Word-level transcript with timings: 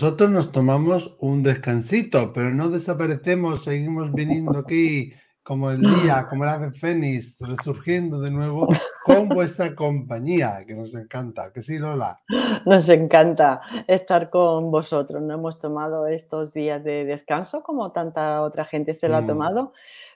Nosotros 0.00 0.30
nos 0.30 0.52
tomamos 0.52 1.16
un 1.18 1.42
descansito, 1.42 2.32
pero 2.32 2.54
no 2.54 2.68
desaparecemos, 2.68 3.64
seguimos 3.64 4.12
viniendo 4.12 4.60
aquí 4.60 5.12
como 5.42 5.72
el 5.72 5.80
día, 5.80 6.24
como 6.30 6.44
el 6.44 6.50
ave 6.50 6.70
fénix, 6.70 7.36
resurgiendo 7.40 8.20
de 8.20 8.30
nuevo 8.30 8.68
con 9.04 9.28
vuestra 9.28 9.74
compañía, 9.74 10.64
que 10.64 10.76
nos 10.76 10.94
encanta. 10.94 11.52
Que 11.52 11.62
sí, 11.62 11.80
Lola. 11.80 12.20
Nos 12.64 12.88
encanta 12.90 13.60
estar 13.88 14.30
con 14.30 14.70
vosotros. 14.70 15.20
No 15.20 15.34
hemos 15.34 15.58
tomado 15.58 16.06
estos 16.06 16.54
días 16.54 16.84
de 16.84 17.04
descanso 17.04 17.64
como 17.64 17.90
tanta 17.90 18.42
otra 18.42 18.64
gente 18.64 18.94
se 18.94 19.08
lo 19.08 19.16
ha 19.16 19.22
mm. 19.22 19.26
tomado, 19.26 19.72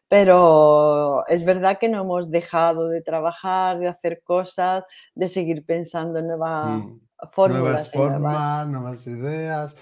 pero 0.07 1.27
es 1.27 1.45
verdad 1.45 1.79
que 1.81 1.89
no 1.89 2.03
hemos 2.03 2.31
dejado 2.31 2.87
de 2.87 3.03
trabajar, 3.03 3.81
de 3.81 3.89
hacer 3.89 4.23
cosas, 4.23 4.85
de 5.17 5.27
seguir 5.27 5.67
pensando 5.67 6.21
en 6.21 6.29
nuevas 6.29 6.85
mm. 6.85 7.01
Nuevas 7.37 7.93
formas, 7.93 8.69
nuevas 8.69 9.07
ideas. 9.07 9.77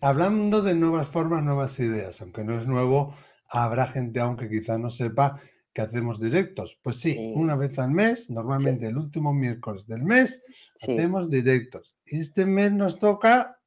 Hablando 0.00 0.62
de 0.62 0.74
nuevas 0.74 1.06
formas, 1.06 1.42
nuevas 1.42 1.78
ideas, 1.78 2.20
aunque 2.22 2.44
no 2.44 2.58
es 2.58 2.66
nuevo, 2.66 3.14
habrá 3.48 3.86
gente 3.86 4.20
aunque 4.20 4.48
quizá 4.48 4.78
no 4.78 4.90
sepa 4.90 5.40
que 5.72 5.82
hacemos 5.82 6.20
directos. 6.20 6.78
Pues 6.82 6.96
sí, 6.96 7.32
una 7.34 7.54
vez 7.54 7.78
al 7.78 7.90
mes, 7.90 8.30
normalmente 8.30 8.86
el 8.86 8.96
último 8.96 9.34
miércoles 9.34 9.86
del 9.86 10.02
mes, 10.02 10.42
hacemos 10.74 11.28
directos. 11.28 11.94
Y 12.06 12.20
este 12.20 12.46
mes 12.46 12.72
nos 12.72 12.98
toca... 12.98 13.58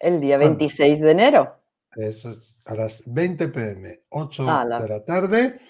El 0.00 0.20
día 0.20 0.38
26 0.38 1.00
de 1.00 1.10
enero. 1.10 1.60
Eso 1.94 2.30
es 2.30 2.56
a 2.64 2.74
las 2.74 3.02
20 3.06 3.48
pm, 3.48 4.02
8 4.10 4.44
de 4.44 4.88
la 4.88 5.04
tarde, 5.04 5.60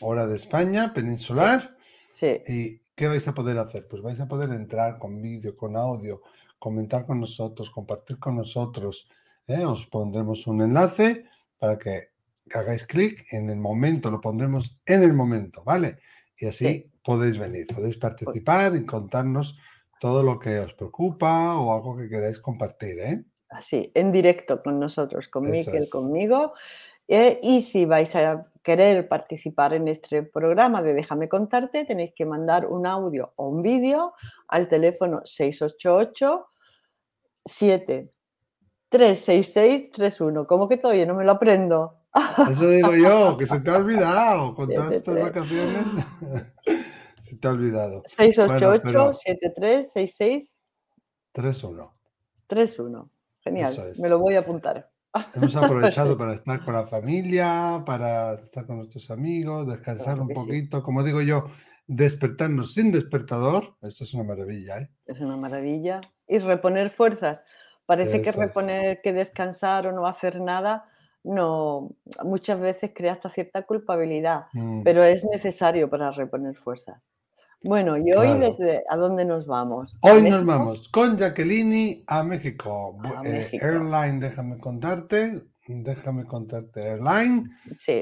hora 0.00 0.26
de 0.26 0.36
España, 0.36 0.92
peninsular. 0.94 1.76
Sí. 2.12 2.40
¿Y 2.46 2.78
qué 2.94 3.08
vais 3.08 3.26
a 3.26 3.34
poder 3.34 3.58
hacer? 3.58 3.88
Pues 3.88 4.02
vais 4.02 4.20
a 4.20 4.28
poder 4.28 4.50
entrar 4.50 4.98
con 4.98 5.20
vídeo, 5.20 5.56
con 5.56 5.76
audio, 5.76 6.22
comentar 6.62 7.04
con 7.04 7.18
nosotros, 7.18 7.70
compartir 7.70 8.20
con 8.20 8.36
nosotros. 8.36 9.08
¿eh? 9.48 9.64
Os 9.64 9.84
pondremos 9.86 10.46
un 10.46 10.62
enlace 10.62 11.24
para 11.58 11.76
que 11.76 12.12
hagáis 12.54 12.86
clic 12.86 13.24
en 13.32 13.50
el 13.50 13.58
momento, 13.58 14.12
lo 14.12 14.20
pondremos 14.20 14.78
en 14.86 15.02
el 15.02 15.12
momento, 15.12 15.64
¿vale? 15.64 15.98
Y 16.38 16.46
así 16.46 16.88
podéis 17.02 17.36
venir, 17.36 17.66
podéis 17.66 17.96
participar 17.96 18.76
y 18.76 18.86
contarnos 18.86 19.58
todo 20.00 20.22
lo 20.22 20.38
que 20.38 20.60
os 20.60 20.72
preocupa 20.74 21.56
o 21.56 21.74
algo 21.74 21.96
que 21.96 22.08
queráis 22.08 22.38
compartir, 22.38 22.98
¿eh? 23.00 23.24
Así, 23.48 23.90
en 23.94 24.12
directo 24.12 24.62
con 24.62 24.78
nosotros, 24.78 25.26
con 25.26 25.50
Miquel, 25.50 25.88
conmigo. 25.90 26.54
Eh, 27.08 27.40
y 27.42 27.62
si 27.62 27.84
vais 27.86 28.14
a 28.14 28.46
querer 28.62 29.08
participar 29.08 29.74
en 29.74 29.88
este 29.88 30.22
programa 30.22 30.80
de 30.80 30.94
Déjame 30.94 31.28
contarte, 31.28 31.84
tenéis 31.84 32.12
que 32.14 32.24
mandar 32.24 32.66
un 32.66 32.86
audio 32.86 33.32
o 33.34 33.48
un 33.48 33.62
vídeo 33.62 34.14
al 34.46 34.68
teléfono 34.68 35.22
688 35.24 36.46
7 37.44 38.12
366 38.88 39.90
31. 39.90 40.46
¿Cómo 40.46 40.68
que 40.68 40.76
todavía 40.76 41.06
no 41.06 41.14
me 41.14 41.24
lo 41.24 41.32
aprendo? 41.32 42.02
Eso 42.50 42.68
digo 42.68 42.94
yo, 42.94 43.36
que 43.38 43.46
se 43.46 43.60
te 43.60 43.70
ha 43.70 43.78
olvidado 43.78 44.54
con 44.54 44.68
todas 44.68 44.92
estas 44.92 45.18
vacaciones. 45.18 45.86
se 47.22 47.36
te 47.36 47.48
ha 47.48 47.50
olvidado. 47.50 48.02
688 48.06 49.12
7366 49.14 50.58
31. 51.32 51.94
31. 52.46 53.10
Genial. 53.40 53.94
Me 53.98 54.08
lo 54.08 54.18
voy 54.18 54.34
a 54.34 54.40
apuntar. 54.40 54.90
Hemos 55.34 55.56
aprovechado 55.56 56.16
para 56.18 56.34
estar 56.34 56.62
con 56.64 56.74
la 56.74 56.84
familia, 56.84 57.82
para 57.84 58.34
estar 58.34 58.66
con 58.66 58.76
nuestros 58.76 59.10
amigos, 59.10 59.66
descansar 59.66 60.20
un 60.20 60.28
poquito. 60.28 60.82
Como 60.82 61.02
digo 61.02 61.22
yo, 61.22 61.46
despertarnos 61.86 62.74
sin 62.74 62.92
despertador. 62.92 63.76
Eso 63.82 64.04
es 64.04 64.14
una 64.14 64.24
maravilla. 64.24 64.78
¿eh? 64.78 64.90
Es 65.06 65.20
una 65.20 65.36
maravilla 65.36 66.00
y 66.32 66.38
reponer 66.38 66.90
fuerzas. 66.90 67.44
Parece 67.84 68.22
que 68.22 68.32
reponer, 68.32 69.00
que 69.02 69.12
descansar 69.12 69.86
o 69.86 69.92
no 69.92 70.06
hacer 70.06 70.40
nada, 70.40 70.86
no, 71.24 71.90
muchas 72.24 72.58
veces 72.58 72.92
crea 72.94 73.12
hasta 73.12 73.28
cierta 73.28 73.62
culpabilidad, 73.62 74.46
mm. 74.52 74.82
pero 74.82 75.04
es 75.04 75.24
necesario 75.24 75.90
para 75.90 76.10
reponer 76.10 76.56
fuerzas. 76.56 77.10
Bueno, 77.64 77.96
¿y 77.96 78.12
hoy 78.12 78.38
desde 78.38 78.82
a 78.88 78.96
dónde 78.96 79.24
nos 79.24 79.46
vamos? 79.46 79.94
Hoy 80.00 80.22
nos 80.22 80.44
vamos 80.44 80.88
con 80.88 81.16
Jacqueline 81.16 82.02
a 82.08 82.24
México. 82.24 82.98
Eh, 83.24 83.50
Airline, 83.60 84.18
déjame 84.18 84.58
contarte, 84.58 85.44
déjame 85.68 86.24
contarte, 86.24 86.82
Airline 86.82 87.50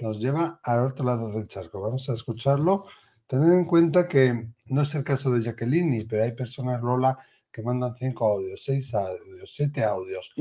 nos 0.01 0.19
lleva 0.19 0.61
al 0.63 0.87
otro 0.87 1.05
lado 1.05 1.31
del 1.33 1.47
charco. 1.47 1.83
Vamos 1.83 2.09
a 2.09 2.15
escucharlo. 2.15 2.87
Tened 3.27 3.53
en 3.53 3.67
cuenta 3.67 4.09
que 4.09 4.49
no 4.67 4.83
es 4.83 4.95
el 4.95 5.05
caso 5.05 5.31
de 5.31 5.43
Jacqueline, 5.43 6.07
pero 6.09 6.23
hay 6.25 6.33
personas, 6.33 6.81
Lola, 6.81 7.19
que 7.53 7.63
mandan 7.63 7.95
cinco 7.99 8.27
audios, 8.27 8.63
seis 8.65 8.95
audios, 8.95 9.53
siete 9.53 9.85
audios. 9.85 10.33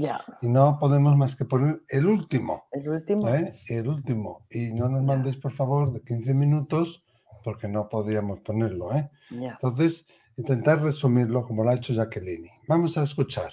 Y 0.42 0.50
no 0.50 0.78
podemos 0.80 1.16
más 1.16 1.36
que 1.36 1.46
poner 1.46 1.82
el 1.90 2.06
último. 2.06 2.68
El 2.72 2.90
último. 2.90 3.28
¿eh? 3.30 3.52
El 3.68 3.88
último. 3.88 4.46
Y 4.50 4.74
no 4.74 4.90
nos 4.90 5.04
mandéis, 5.04 5.38
por 5.38 5.52
favor, 5.52 5.92
de 5.92 6.02
15 6.02 6.34
minutos, 6.34 7.04
porque 7.44 7.68
no 7.68 7.90
podíamos 7.90 8.42
ponerlo. 8.42 8.94
¿eh? 8.94 9.10
Entonces, 9.32 10.08
intentar 10.38 10.82
resumirlo 10.82 11.46
como 11.46 11.64
lo 11.64 11.72
ha 11.72 11.76
hecho 11.76 11.94
Jacqueline. 11.94 12.50
Vamos 12.68 12.98
a 12.98 13.04
escuchar. 13.04 13.52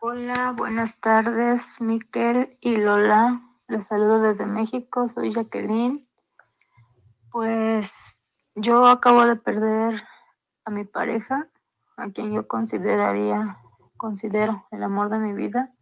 Hola, 0.00 0.54
buenas 0.56 1.00
tardes, 1.00 1.80
Miquel 1.80 2.56
y 2.60 2.76
Lola. 2.76 3.42
Les 3.66 3.86
saludo 3.86 4.20
desde 4.20 4.46
México, 4.46 5.08
soy 5.08 5.32
Jacqueline. 5.32 6.00
Pues 7.30 8.20
yo 8.54 8.86
acabo 8.86 9.26
de 9.26 9.36
perder 9.36 10.02
a 10.64 10.70
mi 10.70 10.84
pareja 10.84 11.48
a 11.98 12.10
quien 12.10 12.32
yo 12.32 12.46
consideraría, 12.46 13.58
considero 13.96 14.66
el 14.70 14.84
amor 14.84 15.10
de 15.10 15.18
mi 15.18 15.32
vida, 15.32 15.72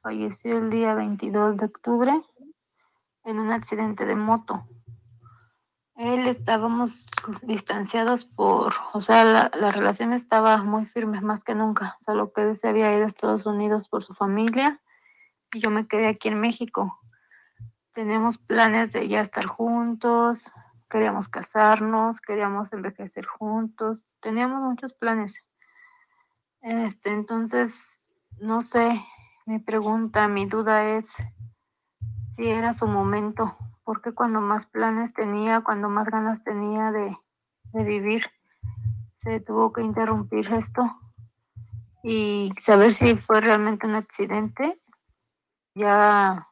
falleció 0.00 0.58
el 0.58 0.70
día 0.70 0.94
22 0.94 1.56
de 1.56 1.66
octubre 1.66 2.22
en 3.24 3.40
un 3.40 3.50
accidente 3.50 4.06
de 4.06 4.14
moto. 4.14 4.64
Él 5.96 6.28
estábamos 6.28 7.10
distanciados 7.42 8.24
por, 8.24 8.74
o 8.92 9.00
sea, 9.00 9.24
la, 9.24 9.50
la, 9.54 9.72
relación 9.72 10.12
estaba 10.12 10.62
muy 10.62 10.86
firme 10.86 11.20
más 11.20 11.42
que 11.42 11.54
nunca, 11.56 11.96
solo 11.98 12.32
que 12.32 12.42
él 12.42 12.56
se 12.56 12.68
había 12.68 12.94
ido 12.94 13.02
a 13.02 13.06
Estados 13.06 13.46
Unidos 13.46 13.88
por 13.88 14.04
su 14.04 14.14
familia 14.14 14.80
y 15.52 15.58
yo 15.58 15.70
me 15.70 15.88
quedé 15.88 16.06
aquí 16.06 16.28
en 16.28 16.40
México. 16.40 16.98
Teníamos 17.92 18.38
planes 18.38 18.92
de 18.92 19.08
ya 19.08 19.20
estar 19.20 19.46
juntos, 19.46 20.52
queríamos 20.94 21.28
casarnos, 21.28 22.20
queríamos 22.20 22.72
envejecer 22.72 23.26
juntos, 23.26 24.04
teníamos 24.20 24.62
muchos 24.62 24.94
planes. 24.94 25.44
Este, 26.60 27.10
entonces, 27.10 28.12
no 28.38 28.62
sé, 28.62 29.04
mi 29.44 29.58
pregunta, 29.58 30.28
mi 30.28 30.46
duda 30.46 30.96
es 30.96 31.12
si 32.36 32.46
era 32.46 32.76
su 32.76 32.86
momento, 32.86 33.56
porque 33.82 34.12
cuando 34.12 34.40
más 34.40 34.68
planes 34.68 35.12
tenía, 35.14 35.62
cuando 35.62 35.88
más 35.88 36.06
ganas 36.06 36.42
tenía 36.42 36.92
de, 36.92 37.16
de 37.72 37.82
vivir, 37.82 38.30
se 39.14 39.40
tuvo 39.40 39.72
que 39.72 39.82
interrumpir 39.82 40.52
esto 40.52 40.96
y 42.04 42.52
saber 42.56 42.94
si 42.94 43.16
fue 43.16 43.40
realmente 43.40 43.88
un 43.88 43.96
accidente. 43.96 44.80
Ya 45.74 46.46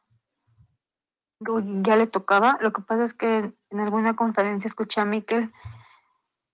ya 1.81 1.95
le 1.95 2.07
tocaba. 2.07 2.57
Lo 2.61 2.73
que 2.73 2.81
pasa 2.81 3.03
es 3.03 3.13
que 3.13 3.53
en 3.69 3.79
alguna 3.79 4.15
conferencia 4.15 4.67
escuché 4.67 5.01
a 5.01 5.05
Miquel 5.05 5.51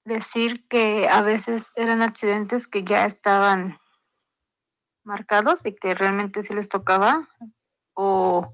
decir 0.05 0.67
que 0.67 1.07
a 1.07 1.21
veces 1.21 1.71
eran 1.75 2.01
accidentes 2.01 2.67
que 2.67 2.83
ya 2.83 3.05
estaban 3.05 3.79
marcados 5.03 5.65
y 5.65 5.73
que 5.73 5.95
realmente 5.95 6.43
sí 6.43 6.53
les 6.53 6.69
tocaba 6.69 7.27
o, 7.93 8.53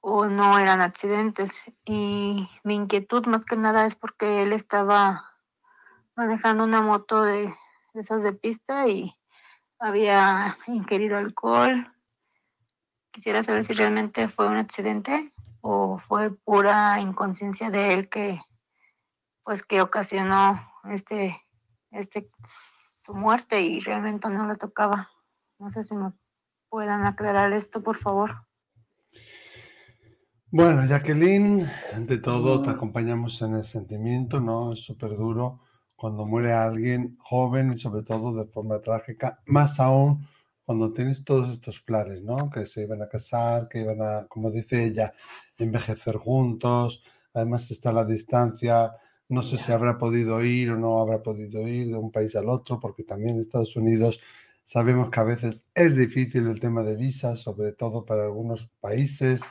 o 0.00 0.26
no 0.26 0.58
eran 0.58 0.80
accidentes. 0.80 1.52
Y 1.84 2.48
mi 2.62 2.74
inquietud 2.74 3.26
más 3.26 3.44
que 3.44 3.56
nada 3.56 3.86
es 3.86 3.94
porque 3.94 4.42
él 4.42 4.52
estaba 4.52 5.24
manejando 6.16 6.64
una 6.64 6.80
moto 6.80 7.22
de, 7.22 7.54
de 7.92 8.00
esas 8.00 8.22
de 8.22 8.32
pista 8.32 8.86
y 8.88 9.14
había 9.78 10.56
ingerido 10.66 11.18
alcohol, 11.18 11.93
Quisiera 13.14 13.44
saber 13.44 13.62
si 13.62 13.74
realmente 13.74 14.26
fue 14.26 14.48
un 14.48 14.56
accidente 14.56 15.32
o 15.60 15.98
fue 15.98 16.34
pura 16.34 16.98
inconsciencia 16.98 17.70
de 17.70 17.94
él 17.94 18.08
que, 18.08 18.40
pues, 19.44 19.62
que 19.62 19.80
ocasionó 19.80 20.60
este, 20.90 21.40
este, 21.92 22.28
su 22.98 23.14
muerte 23.14 23.60
y 23.60 23.78
realmente 23.78 24.28
no 24.30 24.48
le 24.48 24.56
tocaba. 24.56 25.10
No 25.60 25.70
sé 25.70 25.84
si 25.84 25.94
me 25.94 26.10
puedan 26.68 27.06
aclarar 27.06 27.52
esto, 27.52 27.84
por 27.84 27.98
favor. 27.98 28.48
Bueno, 30.50 30.84
Jacqueline, 30.84 31.70
ante 31.94 32.18
todo 32.18 32.62
te 32.62 32.70
acompañamos 32.70 33.40
en 33.42 33.54
el 33.54 33.64
sentimiento, 33.64 34.40
¿no? 34.40 34.72
Es 34.72 34.84
súper 34.84 35.10
duro 35.10 35.60
cuando 35.94 36.26
muere 36.26 36.52
alguien 36.52 37.16
joven 37.20 37.74
y 37.74 37.76
sobre 37.76 38.02
todo 38.02 38.34
de 38.34 38.50
forma 38.50 38.80
trágica, 38.80 39.40
más 39.46 39.78
aún 39.78 40.26
cuando 40.64 40.92
tienes 40.92 41.24
todos 41.24 41.50
estos 41.50 41.80
planes, 41.80 42.22
¿no? 42.22 42.50
Que 42.50 42.66
se 42.66 42.82
iban 42.82 43.02
a 43.02 43.08
casar, 43.08 43.68
que 43.68 43.80
iban 43.80 44.00
a, 44.02 44.26
como 44.26 44.50
dice 44.50 44.84
ella, 44.84 45.12
envejecer 45.58 46.16
juntos, 46.16 47.02
además 47.32 47.70
está 47.70 47.92
la 47.92 48.04
distancia, 48.04 48.92
no 49.28 49.42
sé 49.42 49.58
si 49.58 49.72
habrá 49.72 49.98
podido 49.98 50.42
ir 50.44 50.70
o 50.70 50.76
no 50.76 51.00
habrá 51.00 51.22
podido 51.22 51.66
ir 51.66 51.88
de 51.88 51.96
un 51.96 52.10
país 52.10 52.36
al 52.36 52.48
otro, 52.48 52.80
porque 52.80 53.04
también 53.04 53.40
Estados 53.40 53.76
Unidos 53.76 54.20
Sabemos 54.64 55.10
que 55.10 55.20
a 55.20 55.24
veces 55.24 55.62
es 55.74 55.94
difícil 55.94 56.46
el 56.48 56.58
tema 56.58 56.82
de 56.82 56.96
visas, 56.96 57.38
sobre 57.38 57.72
todo 57.72 58.06
para 58.06 58.24
algunos 58.24 58.70
países. 58.80 59.42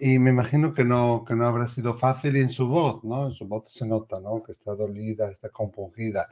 Y 0.00 0.18
me 0.18 0.30
imagino 0.30 0.74
que 0.74 0.84
no, 0.84 1.24
que 1.26 1.34
no 1.34 1.46
habrá 1.46 1.66
sido 1.68 1.94
fácil 1.94 2.36
y 2.36 2.40
en 2.40 2.50
su 2.50 2.66
voz, 2.68 3.02
¿no? 3.04 3.28
En 3.28 3.32
su 3.32 3.46
voz 3.46 3.72
se 3.72 3.86
nota, 3.86 4.20
¿no? 4.20 4.42
Que 4.42 4.52
está 4.52 4.74
dolida, 4.74 5.30
está 5.30 5.48
compungida. 5.48 6.28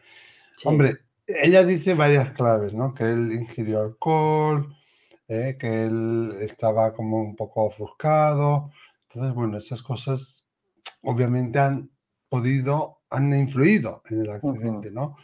Hombre, 0.65 0.99
ella 1.27 1.65
dice 1.65 1.95
varias 1.95 2.33
claves, 2.33 2.75
¿no? 2.75 2.95
Que 2.95 3.05
él 3.05 3.33
ingirió 3.33 3.81
alcohol, 3.81 4.75
¿eh? 5.29 5.57
que 5.59 5.85
él 5.85 6.37
estaba 6.41 6.93
como 6.93 7.21
un 7.23 7.37
poco 7.37 7.65
ofuscado. 7.65 8.71
Entonces, 9.09 9.35
bueno, 9.35 9.59
esas 9.59 9.83
cosas 9.83 10.47
obviamente 11.03 11.59
han 11.59 11.91
podido, 12.29 13.03
han 13.11 13.33
influido 13.33 14.03
en 14.11 14.21
el 14.23 14.31
accidente, 14.31 14.91
¿no? 14.91 15.17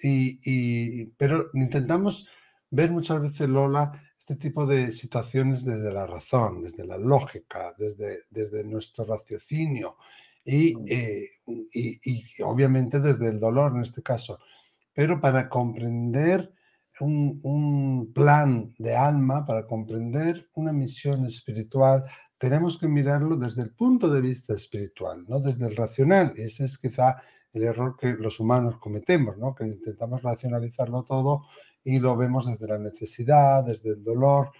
Y, 0.00 1.06
pero 1.16 1.50
intentamos 1.54 2.28
ver 2.70 2.90
muchas 2.92 3.20
veces, 3.20 3.48
Lola, 3.48 3.92
este 4.16 4.36
tipo 4.36 4.64
de 4.64 4.92
situaciones 4.92 5.64
desde 5.64 5.92
la 5.92 6.06
razón, 6.06 6.62
desde 6.62 6.86
la 6.86 6.98
lógica, 6.98 7.74
desde, 7.76 8.18
desde 8.30 8.62
nuestro 8.62 9.04
raciocinio 9.04 9.96
y, 10.44 10.76
eh, 10.92 11.28
y, 11.46 12.12
y, 12.12 12.42
obviamente 12.42 13.00
desde 13.00 13.28
el 13.28 13.40
dolor 13.40 13.72
en 13.74 13.82
este 13.82 14.02
caso. 14.02 14.38
Pero 14.98 15.20
para 15.20 15.48
comprender 15.48 16.52
un, 16.98 18.10
plan 18.12 18.74
de 18.78 18.96
alma, 18.96 19.46
para 19.46 19.64
comprender 19.64 20.48
una 20.54 20.72
misión 20.72 21.24
espiritual, 21.24 22.04
tenemos 22.36 22.80
que 22.80 22.88
mirarlo 22.88 23.36
desde 23.36 23.62
el 23.62 23.70
punto 23.70 24.10
de 24.10 24.20
vista 24.20 24.54
espiritual, 24.54 25.24
no 25.28 25.38
desde 25.38 25.68
el 25.68 25.76
racional. 25.76 26.32
Ese 26.34 26.64
es 26.64 26.78
quizá 26.78 27.22
el 27.52 27.62
error 27.62 27.96
que 27.96 28.14
los 28.14 28.40
humanos 28.40 28.78
cometemos, 28.78 29.38
¿no? 29.38 29.54
que 29.54 29.66
intentamos 29.66 30.20
racionalizarlo 30.20 31.04
todo 31.04 31.46
y 31.84 32.00
lo 32.00 32.16
vemos 32.16 32.48
desde 32.48 32.66
la 32.66 32.78
necesidad, 32.78 33.62
desde 33.62 33.90
el 33.90 34.02
dolor. 34.02 34.50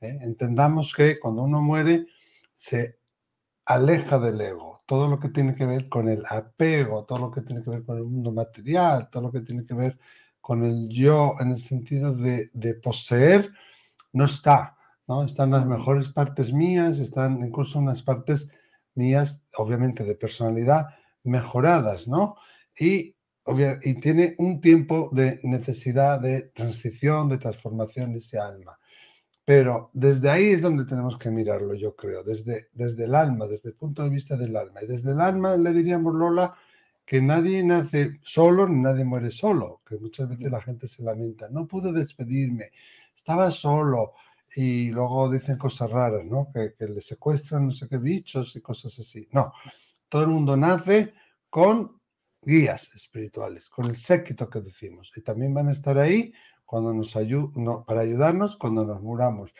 ¿eh? 0.00 0.16
Entendamos 0.20 0.94
que 0.94 1.18
cuando 1.18 1.42
uno 1.42 1.60
muere 1.60 2.06
se 2.54 3.00
aleja 3.68 4.18
del 4.18 4.40
ego, 4.40 4.80
todo 4.86 5.08
lo 5.08 5.20
que 5.20 5.28
tiene 5.28 5.54
que 5.54 5.66
ver 5.66 5.90
con 5.90 6.08
el 6.08 6.24
apego, 6.30 7.04
todo 7.04 7.18
lo 7.18 7.30
que 7.30 7.42
tiene 7.42 7.62
que 7.62 7.68
ver 7.68 7.84
con 7.84 7.98
el 7.98 8.04
mundo 8.04 8.32
material, 8.32 9.10
todo 9.10 9.24
lo 9.24 9.30
que 9.30 9.42
tiene 9.42 9.66
que 9.66 9.74
ver 9.74 9.98
con 10.40 10.64
el 10.64 10.88
yo 10.88 11.34
en 11.38 11.50
el 11.50 11.58
sentido 11.58 12.14
de, 12.14 12.48
de 12.54 12.74
poseer, 12.74 13.50
no 14.14 14.24
está. 14.24 14.74
¿no? 15.06 15.22
Están 15.22 15.50
las 15.50 15.66
mejores 15.66 16.08
partes 16.08 16.50
mías, 16.50 16.98
están 16.98 17.42
incluso 17.42 17.78
unas 17.78 18.02
partes 18.02 18.50
mías, 18.94 19.42
obviamente 19.58 20.02
de 20.02 20.14
personalidad, 20.14 20.86
mejoradas, 21.22 22.08
¿no? 22.08 22.36
Y, 22.78 23.16
y 23.82 23.94
tiene 24.00 24.34
un 24.38 24.62
tiempo 24.62 25.10
de 25.12 25.40
necesidad 25.42 26.20
de 26.20 26.44
transición, 26.54 27.28
de 27.28 27.36
transformación 27.36 28.12
de 28.12 28.18
ese 28.20 28.38
alma. 28.38 28.78
Pero 29.48 29.88
desde 29.94 30.28
ahí 30.28 30.48
es 30.48 30.60
donde 30.60 30.84
tenemos 30.84 31.16
que 31.16 31.30
mirarlo, 31.30 31.72
yo 31.72 31.96
creo, 31.96 32.22
desde, 32.22 32.68
desde 32.74 33.04
el 33.04 33.14
alma, 33.14 33.46
desde 33.46 33.70
el 33.70 33.76
punto 33.76 34.04
de 34.04 34.10
vista 34.10 34.36
del 34.36 34.54
alma. 34.54 34.82
Y 34.82 34.86
desde 34.86 35.12
el 35.12 35.22
alma 35.22 35.56
le 35.56 35.72
diríamos, 35.72 36.14
Lola, 36.14 36.54
que 37.02 37.22
nadie 37.22 37.64
nace 37.64 38.18
solo 38.20 38.68
ni 38.68 38.78
nadie 38.78 39.06
muere 39.06 39.30
solo, 39.30 39.80
que 39.88 39.96
muchas 39.96 40.28
veces 40.28 40.50
la 40.50 40.60
gente 40.60 40.86
se 40.86 41.02
lamenta, 41.02 41.48
no 41.48 41.66
pude 41.66 41.92
despedirme, 41.92 42.72
estaba 43.16 43.50
solo, 43.50 44.12
y 44.54 44.90
luego 44.90 45.30
dicen 45.30 45.56
cosas 45.56 45.90
raras, 45.90 46.26
¿no? 46.26 46.50
Que, 46.52 46.74
que, 46.74 46.86
le 46.86 47.00
secuestran 47.00 47.64
no 47.64 47.72
sé 47.72 47.88
qué 47.88 47.96
bichos 47.96 48.54
y 48.54 48.60
cosas 48.60 48.98
así. 48.98 49.30
No, 49.32 49.54
todo 50.10 50.24
el 50.24 50.28
mundo 50.28 50.58
nace 50.58 51.14
con 51.48 51.98
guías 52.42 52.94
espirituales, 52.94 53.70
con 53.70 53.86
el 53.86 53.96
séquito 53.96 54.50
que 54.50 54.60
decimos. 54.60 55.10
Y 55.16 55.22
también 55.22 55.54
van 55.54 55.68
a 55.68 55.72
estar 55.72 55.96
ahí 55.96 56.34
cuando 56.68 56.92
nos 56.92 57.16
no, 57.56 57.82
para 57.86 58.02
ayudarnos 58.02 58.58
cuando 58.58 58.84
nos 58.84 59.00
muramos. 59.00 59.54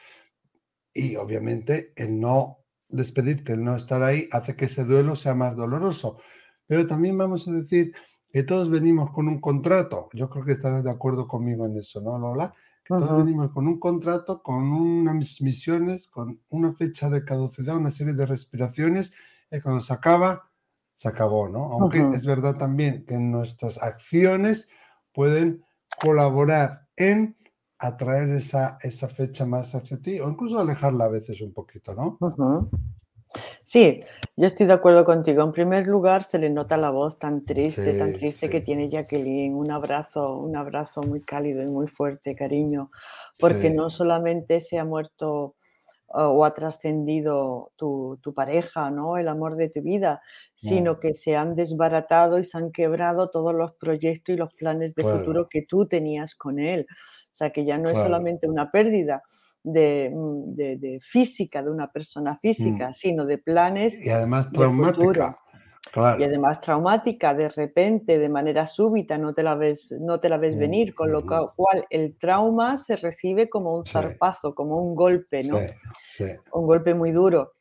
Y 0.93 1.17
obviamente 1.17 1.95
el 1.97 2.21
no 2.21 2.59
despedirte, 2.87 3.55
el 3.55 3.65
no 3.65 3.75
estar 3.75 4.03
ahí, 4.03 4.29
hace 4.31 4.55
que 4.55 4.67
ese 4.67 4.85
duelo 4.85 5.17
sea 5.17 5.35
más 5.35 5.57
doloroso. 5.57 6.19
Pero 6.67 6.87
también 6.87 7.17
vamos 7.17 7.49
a 7.49 7.53
decir 7.53 7.95
que 8.31 8.43
todos 8.43 8.69
venimos 8.69 9.11
con 9.11 9.27
un 9.27 9.41
contrato. 9.41 10.11
Yo 10.13 10.29
creo 10.29 10.45
que 10.45 10.53
estarás 10.53 10.85
de 10.85 10.91
acuerdo 10.91 11.27
conmigo 11.27 11.65
en 11.65 11.79
eso, 11.79 12.03
¿no, 12.03 12.19
Lola? 12.19 12.53
Que 12.85 12.93
todos 12.93 13.25
venimos 13.25 13.53
con 13.53 13.67
un 13.67 13.81
contrato, 13.81 14.43
con 14.43 14.71
unas 14.71 15.41
misiones, 15.41 16.09
con 16.09 16.43
una 16.51 16.75
fecha 16.75 17.09
de 17.09 17.25
caducidad, 17.25 17.79
una 17.79 17.91
serie 17.91 18.13
de 18.13 18.27
respiraciones, 18.27 19.15
y 19.51 19.61
cuando 19.63 19.81
se 19.81 19.95
acaba, 19.95 20.51
se 20.95 21.09
acabó, 21.09 21.49
¿no? 21.49 21.73
Aunque 21.73 22.07
es 22.15 22.27
verdad 22.27 22.59
también 22.59 23.07
que 23.07 23.19
nuestras 23.19 23.83
acciones 23.83 24.69
pueden 25.15 25.65
colaborar 26.03 26.88
en 26.99 27.37
atraer 27.79 28.29
esa, 28.31 28.77
esa 28.83 29.09
fecha 29.09 29.47
más 29.47 29.75
hacia 29.75 30.01
ti 30.01 30.21
o 30.21 30.29
incluso 30.29 30.59
alejarla 30.59 31.05
a 31.05 31.09
veces 31.09 31.41
un 31.41 31.53
poquito, 31.53 31.95
¿no? 31.95 32.19
Sí, 33.63 34.01
yo 34.37 34.47
estoy 34.47 34.67
de 34.67 34.73
acuerdo 34.73 35.05
contigo. 35.05 35.43
En 35.45 35.53
primer 35.53 35.87
lugar, 35.87 36.25
se 36.25 36.39
le 36.39 36.49
nota 36.49 36.77
la 36.77 36.91
voz 36.91 37.19
tan 37.19 37.45
triste, 37.45 37.93
tan 37.95 38.13
triste 38.15 38.49
que 38.49 38.63
tiene 38.63 38.89
Jacqueline. 38.89 39.55
Un 39.55 39.71
abrazo, 39.71 40.39
un 40.39 40.57
abrazo 40.57 41.03
muy 41.03 41.21
cálido 41.21 41.63
y 41.63 41.67
muy 41.67 41.89
fuerte, 41.89 42.35
cariño, 42.35 42.91
porque 43.39 43.71
no 43.71 43.91
solamente 43.91 44.61
se 44.61 44.79
ha 44.79 44.85
muerto 44.85 45.57
o 46.11 46.45
ha 46.45 46.55
trascendido 46.55 47.73
tu, 47.77 48.19
pareja, 48.35 48.91
¿no? 48.91 49.19
El 49.19 49.29
amor 49.29 49.57
de 49.57 49.69
tu 49.69 49.83
vida, 49.83 50.23
sino 50.55 51.01
que 51.01 51.15
se 51.15 51.37
han 51.37 51.55
desbaratado 51.55 52.39
y 52.39 52.45
se 52.45 52.57
han 52.57 52.73
quebrado 52.73 53.31
todos 53.31 53.55
los 53.55 53.73
proyectos 53.73 54.35
y 54.35 54.39
los 54.39 54.55
planes 54.55 54.95
de 54.95 55.03
futuro 55.03 55.49
que 55.49 55.63
tú 55.63 55.87
tenías 55.87 56.35
con 56.35 56.59
él. 56.59 56.87
O 56.91 57.35
sea, 57.39 57.51
que 57.51 57.65
ya 57.65 57.79
no 57.79 57.91
es 57.91 57.99
solamente 57.99 58.49
una 58.49 58.71
pérdida 58.71 59.23
mm, 59.65 60.55
de, 60.55 60.99
física, 61.03 61.63
de 61.63 61.71
una 61.71 61.93
persona 61.93 62.33
mm. 62.33 62.39
física, 62.39 62.93
sino 62.93 63.27
de 63.27 63.39
planes. 63.39 64.05
Y 64.05 64.11
además 64.11 64.51
traumática. 64.51 65.39
Y 66.19 66.25
además 66.25 66.61
traumática, 66.61 67.35
de 67.35 67.49
repente, 67.49 68.19
de 68.19 68.29
manera 68.29 68.67
súbita, 68.67 69.19
no 69.19 69.35
te 69.35 69.43
la 69.43 69.55
ves, 69.55 69.93
no 70.01 70.21
te 70.21 70.29
la 70.29 70.37
ves 70.39 70.57
venir, 70.57 70.95
con 70.95 71.11
lo 71.13 71.25
cual 71.25 71.87
el 71.91 72.17
trauma 72.17 72.77
se 72.77 72.97
recibe 72.97 73.49
como 73.49 73.75
un 73.75 73.85
zarpazo, 73.85 74.55
como 74.55 74.77
un 74.77 74.95
golpe, 74.95 75.45
¿no? 75.45 75.59
Un 76.53 76.67
golpe 76.67 76.95
muy 76.95 77.13
duro. 77.13 77.53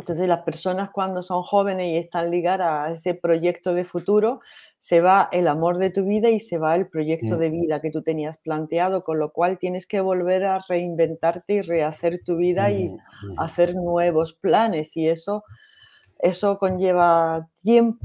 Entonces 0.00 0.28
las 0.28 0.42
personas 0.42 0.90
cuando 0.90 1.22
son 1.22 1.42
jóvenes 1.42 1.86
y 1.86 1.96
están 1.96 2.30
ligadas 2.30 2.68
a 2.68 2.90
ese 2.92 3.14
proyecto 3.14 3.74
de 3.74 3.84
futuro, 3.84 4.40
se 4.76 5.00
va 5.00 5.28
el 5.32 5.46
amor 5.48 5.78
de 5.78 5.90
tu 5.90 6.04
vida 6.04 6.30
y 6.30 6.40
se 6.40 6.58
va 6.58 6.74
el 6.74 6.88
proyecto 6.88 7.36
de 7.38 7.48
vida 7.48 7.80
que 7.80 7.90
tú 7.90 8.02
tenías 8.02 8.36
planteado, 8.38 9.04
con 9.04 9.18
lo 9.18 9.32
cual 9.32 9.56
tienes 9.56 9.86
que 9.86 10.00
volver 10.00 10.44
a 10.44 10.60
reinventarte 10.68 11.54
y 11.54 11.62
rehacer 11.62 12.20
tu 12.24 12.36
vida 12.36 12.70
y 12.70 12.94
hacer 13.38 13.74
nuevos 13.76 14.34
planes 14.34 14.96
y 14.96 15.08
eso 15.08 15.44
eso 16.24 16.58
conlleva 16.58 17.50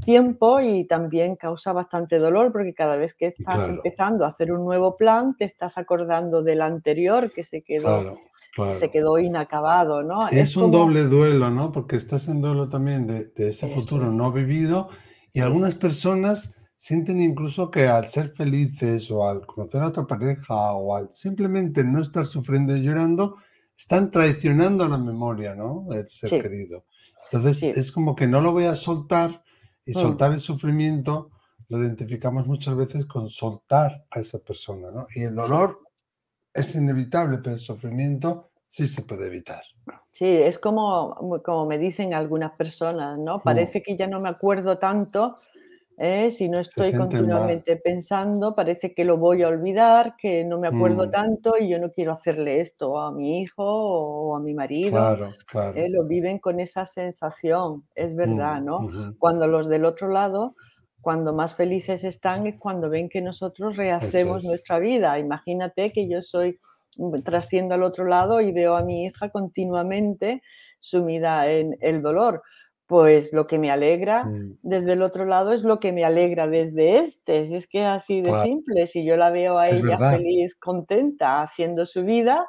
tiempo 0.04 0.60
y 0.60 0.84
también 0.84 1.38
causa 1.38 1.72
bastante 1.72 2.20
dolor 2.20 2.52
porque 2.52 2.74
cada 2.74 2.98
vez 2.98 3.14
que 3.14 3.28
estás 3.28 3.70
empezando 3.70 4.26
a 4.26 4.28
hacer 4.28 4.52
un 4.52 4.66
nuevo 4.66 4.98
plan 4.98 5.38
te 5.38 5.46
estás 5.46 5.78
acordando 5.78 6.44
del 6.44 6.62
anterior 6.62 7.32
que 7.32 7.44
se 7.44 7.62
quedó, 7.64 8.18
Se 8.74 8.92
quedó 8.92 9.20
inacabado, 9.20 10.04
¿no? 10.04 10.28
Es, 10.28 10.58
un 10.58 10.70
doble 10.70 11.04
duelo, 11.04 11.50
¿no? 11.50 11.72
Porque 11.72 11.96
estás 11.96 12.28
en 12.28 12.42
duelo 12.42 12.68
también 12.68 13.08
de, 13.08 13.32
ese 13.38 13.70
futuro 13.70 14.12
no 14.12 14.34
vivido 14.34 14.90
y 15.34 15.40
algunas 15.40 15.76
personas 15.76 16.54
sienten 16.76 17.22
incluso 17.22 17.72
que 17.72 17.88
al 17.88 18.10
ser 18.10 18.34
felices 18.36 19.10
o 19.12 19.26
al 19.26 19.46
conocer 19.46 19.82
a 19.82 19.88
otra 19.88 20.06
pareja 20.06 20.74
o 20.74 20.94
al 20.94 21.10
simplemente 21.14 21.86
no 21.86 22.02
estar 22.02 22.26
sufriendo 22.26 22.76
y 22.76 22.82
llorando, 22.82 23.38
están 23.78 24.12
traicionando 24.12 24.90
la 24.90 24.98
memoria, 24.98 25.56
¿no? 25.56 25.86
Del 25.88 26.10
ser 26.10 26.42
querido. 26.42 26.84
Entonces 27.32 27.78
es 27.78 27.92
como 27.92 28.16
que 28.16 28.28
no 28.28 28.42
lo 28.42 28.52
voy 28.52 28.66
a 28.66 28.76
soltar 28.76 29.44
y 29.86 29.92
mm. 29.92 30.02
soltar 30.02 30.34
el 30.34 30.42
sufrimiento 30.42 31.32
lo 31.70 31.78
identificamos 31.78 32.48
muchas 32.48 32.76
veces 32.76 33.06
con 33.06 33.30
soltar 33.30 34.06
a 34.10 34.20
esa 34.20 34.40
persona, 34.40 34.92
¿no? 34.92 35.08
Y 35.16 35.22
el 35.22 35.36
dolor 35.36 35.80
es 36.54 36.76
inevitable, 36.76 37.38
pero 37.38 37.54
el 37.54 37.60
sufrimiento 37.62 38.50
sí 38.68 38.88
se 38.88 39.04
puede 39.04 39.28
evitar. 39.28 39.62
Sí, 40.12 40.26
es 40.26 40.58
como, 40.58 41.16
como 41.46 41.68
me 41.68 41.78
dicen 41.78 42.14
algunas 42.14 42.52
personas, 42.54 43.20
¿no? 43.20 43.38
Mm. 43.38 43.42
Parece 43.44 43.84
que 43.84 43.96
ya 43.96 44.08
no 44.08 44.20
me 44.20 44.30
acuerdo 44.30 44.80
tanto, 44.80 45.38
¿eh? 46.00 46.32
si 46.32 46.48
no 46.48 46.60
estoy 46.60 46.94
continuamente 46.94 47.76
pensando, 47.76 48.56
parece 48.56 48.94
que 48.94 49.04
lo 49.04 49.18
voy 49.18 49.44
a 49.44 49.50
olvidar, 49.50 50.16
que 50.18 50.46
no 50.46 50.58
me 50.58 50.70
acuerdo 50.70 51.08
mm. 51.08 51.10
tanto 51.10 51.54
y 51.60 51.68
yo 51.68 51.78
no 51.78 51.92
quiero 51.92 52.14
hacerle 52.14 52.62
esto 52.62 53.00
a 53.00 53.12
mi 53.12 53.42
hijo 53.42 53.64
o 53.64 54.36
a 54.36 54.40
mi 54.40 54.54
marido. 54.54 54.92
Claro, 54.92 55.30
claro. 55.46 55.78
¿eh? 55.78 55.90
Lo 55.90 56.06
viven 56.06 56.40
con 56.40 56.62
esa 56.62 56.86
sensación, 56.86 57.84
es 57.96 58.16
verdad, 58.16 58.62
mm, 58.62 58.66
¿no? 58.66 59.16
Cuando 59.20 59.46
los 59.46 59.68
del 59.68 59.84
otro 59.84 60.08
lado, 60.08 60.56
cuando 61.02 61.34
más 61.34 61.54
felices 61.54 62.06
están 62.06 62.48
es 62.48 62.56
cuando 62.58 62.90
ven 62.90 63.10
que 63.10 63.22
nosotros 63.22 63.76
rehacemos 63.76 64.46
nuestra 64.46 64.80
vida. 64.80 65.20
Imagínate 65.20 65.92
que 65.92 66.08
yo 66.08 66.22
soy 66.22 66.60
mm, 66.98 67.22
trasciendo 67.24 67.76
al 67.76 67.84
otro 67.84 68.06
lado 68.06 68.40
y 68.40 68.54
veo 68.54 68.78
a 68.78 68.84
mi 68.84 69.04
hija 69.04 69.30
continuamente 69.30 70.42
sumida 70.80 71.52
en 71.52 71.78
el 71.82 72.02
dolor 72.02 72.42
pues 72.90 73.34
lo 73.34 73.46
que 73.46 73.60
me 73.60 73.70
alegra 73.70 74.24
mm. 74.24 74.58
desde 74.64 74.94
el 74.94 75.04
otro 75.04 75.24
lado 75.24 75.54
es 75.54 75.62
lo 75.62 75.80
que 75.80 75.92
me 75.92 76.04
alegra 76.04 76.48
desde 76.48 76.98
este. 76.98 77.46
Si 77.46 77.54
es 77.54 77.68
que 77.68 77.82
es 77.82 77.86
así 77.86 78.22
de 78.22 78.34
simple, 78.42 78.88
si 78.88 79.06
yo 79.06 79.16
la 79.16 79.30
veo 79.30 79.60
a 79.60 79.70
ella 79.70 80.00
feliz, 80.00 80.56
contenta, 80.56 81.44
haciendo 81.44 81.86
su 81.86 82.04
vida, 82.04 82.48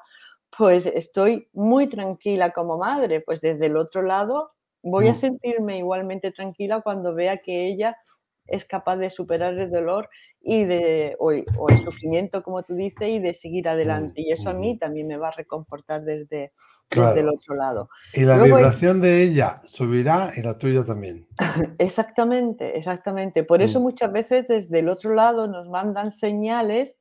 pues 0.56 0.86
estoy 0.86 1.50
muy 1.52 1.88
tranquila 1.88 2.52
como 2.52 2.78
madre. 2.78 3.20
Pues 3.20 3.42
desde 3.42 3.66
el 3.66 3.76
otro 3.76 4.00
lado 4.00 4.52
voy 4.82 5.08
a 5.08 5.12
mm. 5.12 5.16
sentirme 5.16 5.76
igualmente 5.76 6.30
tranquila 6.30 6.80
cuando 6.80 7.12
vea 7.14 7.36
que 7.36 7.66
ella 7.66 7.98
es 8.46 8.64
capaz 8.64 8.96
de 8.96 9.10
superar 9.10 9.58
el 9.58 9.70
dolor 9.70 10.08
y 10.42 10.64
de, 10.64 11.16
o, 11.18 11.30
el 11.32 11.78
sufrimiento, 11.78 12.42
como 12.42 12.62
tú 12.62 12.74
dices, 12.74 13.08
y 13.08 13.18
de 13.18 13.34
seguir 13.34 13.68
adelante. 13.68 14.22
Y 14.22 14.32
eso 14.32 14.50
a 14.50 14.54
mí 14.54 14.78
también 14.78 15.06
me 15.06 15.16
va 15.16 15.28
a 15.28 15.32
reconfortar 15.32 16.02
desde, 16.02 16.52
el 16.90 17.28
otro 17.28 17.54
lado. 17.54 17.90
Y 18.14 18.22
la 18.22 18.42
vibración 18.42 19.00
de 19.00 19.22
ella 19.22 19.60
subirá 19.66 20.32
y 20.34 20.42
la 20.42 20.56
tuya 20.56 20.84
también. 20.84 21.28
Exactamente, 21.78 22.76
exactamente. 22.78 23.44
Por 23.44 23.62
eso 23.62 23.80
mm. 23.80 23.82
muchas 23.82 24.12
veces 24.12 24.48
desde 24.48 24.78
el 24.78 24.88
otro 24.88 25.14
lado 25.14 25.46
nos 25.46 25.68
mandan 25.68 26.10
señales 26.10 26.98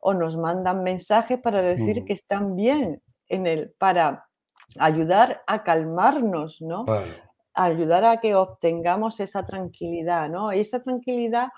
o 0.00 0.12
nos 0.12 0.36
mandan 0.36 0.82
mensajes 0.82 1.38
para 1.40 1.62
decir 1.62 2.02
mm. 2.02 2.04
que 2.04 2.12
están 2.12 2.56
bien 2.56 3.02
en 3.28 3.46
el, 3.46 3.74
para 3.78 4.26
ayudar 4.78 5.42
a 5.46 5.62
calmarnos, 5.62 6.60
¿no? 6.60 6.84
ayudar 7.54 8.04
a 8.04 8.16
que 8.18 8.34
obtengamos 8.34 9.20
esa 9.20 9.46
tranquilidad, 9.46 10.28
¿no? 10.28 10.52
Y 10.52 10.60
esa 10.60 10.82
tranquilidad, 10.82 11.48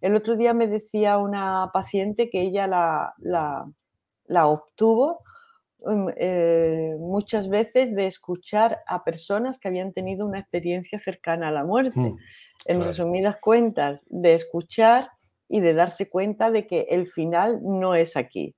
el 0.00 0.14
otro 0.14 0.36
día 0.36 0.54
me 0.54 0.66
decía 0.66 1.18
una 1.18 1.70
paciente 1.72 2.30
que 2.30 2.42
ella 2.42 2.66
la, 2.66 3.14
la, 4.26 4.46
obtuvo 4.46 5.24
mm, 5.84 6.08
eh, 6.16 6.96
muchas 6.98 7.48
veces 7.48 7.94
de 7.94 8.06
escuchar 8.06 8.80
a 8.86 9.04
personas 9.04 9.58
que 9.58 9.68
habían 9.68 9.92
tenido 9.92 10.26
una 10.26 10.38
experiencia 10.38 11.00
cercana 11.00 11.48
a 11.48 11.52
la 11.52 11.64
muerte. 11.64 11.98
Mm, 11.98 12.16
en 12.64 12.82
resumidas 12.82 13.38
cuentas, 13.38 14.06
de 14.10 14.34
escuchar 14.34 15.10
y 15.48 15.60
de 15.60 15.74
darse 15.74 16.08
cuenta 16.08 16.50
de 16.50 16.66
que 16.66 16.86
el 16.90 17.06
final 17.06 17.60
no 17.62 17.94
es 17.94 18.16
aquí. 18.16 18.54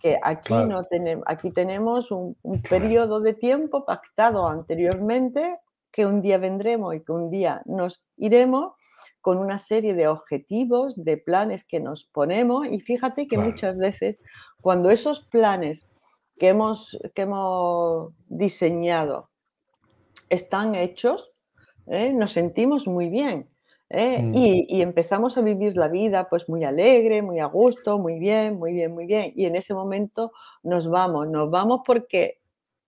Que 0.00 0.18
aquí, 0.22 0.52
no 0.52 0.84
tenemos, 0.84 1.24
aquí 1.26 1.50
tenemos 1.50 2.10
un, 2.10 2.36
un 2.42 2.60
periodo 2.60 3.20
de 3.20 3.32
tiempo 3.32 3.86
pactado 3.86 4.46
anteriormente 4.48 5.58
que 5.90 6.04
un 6.04 6.20
día 6.20 6.36
vendremos 6.36 6.94
y 6.94 7.00
que 7.00 7.12
un 7.12 7.30
día 7.30 7.62
nos 7.64 8.04
iremos 8.18 8.74
con 9.26 9.38
una 9.38 9.58
serie 9.58 9.94
de 9.94 10.06
objetivos, 10.06 10.94
de 10.94 11.16
planes 11.16 11.64
que 11.64 11.80
nos 11.80 12.04
ponemos 12.04 12.68
y 12.70 12.78
fíjate 12.78 13.26
que 13.26 13.36
muchas 13.36 13.76
veces 13.76 14.18
cuando 14.60 14.88
esos 14.88 15.18
planes 15.18 15.88
que 16.38 16.50
hemos, 16.50 16.96
que 17.12 17.22
hemos 17.22 18.12
diseñado 18.28 19.28
están 20.30 20.76
hechos, 20.76 21.32
¿eh? 21.88 22.12
nos 22.12 22.30
sentimos 22.30 22.86
muy 22.86 23.08
bien. 23.08 23.50
¿eh? 23.90 24.22
Mm. 24.22 24.34
Y, 24.36 24.66
y, 24.68 24.82
empezamos 24.82 25.36
a 25.36 25.40
vivir 25.40 25.76
la 25.76 25.88
vida 25.88 26.28
pues 26.28 26.48
muy 26.48 26.62
alegre, 26.62 27.20
muy 27.20 27.40
a 27.40 27.46
gusto, 27.46 27.98
muy 27.98 28.20
bien, 28.20 28.56
muy 28.60 28.74
bien, 28.74 28.94
muy 28.94 29.06
bien. 29.06 29.32
Y 29.34 29.46
en 29.46 29.56
ese 29.56 29.74
momento 29.74 30.30
nos 30.62 30.88
vamos, 30.88 31.26
nos 31.26 31.50
vamos 31.50 31.80
porque 31.84 32.38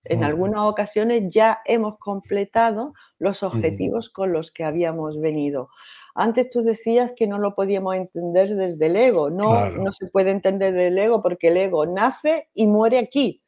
en 0.04 0.24
algunas 0.24 0.60
ocasiones 0.60 1.32
ya 1.32 1.60
hemos 1.64 1.98
completado 1.98 2.94
los 3.18 3.42
objetivos 3.42 4.10
con 4.10 4.32
los 4.32 4.50
que 4.50 4.64
habíamos 4.64 5.20
venido. 5.20 5.68
Antes 6.20 6.50
tú 6.50 6.62
decías 6.62 7.12
que 7.12 7.28
no 7.28 7.38
lo 7.38 7.54
podíamos 7.54 7.94
entender 7.94 8.56
desde 8.56 8.86
el 8.86 8.96
ego. 8.96 9.30
No, 9.30 9.70
no 9.70 9.92
se 9.92 10.06
puede 10.06 10.32
entender 10.32 10.74
del 10.74 10.98
ego 10.98 11.22
porque 11.22 11.46
el 11.46 11.56
ego 11.56 11.86
nace 11.86 12.48
y 12.54 12.66
muere 12.66 12.98
aquí. 12.98 13.40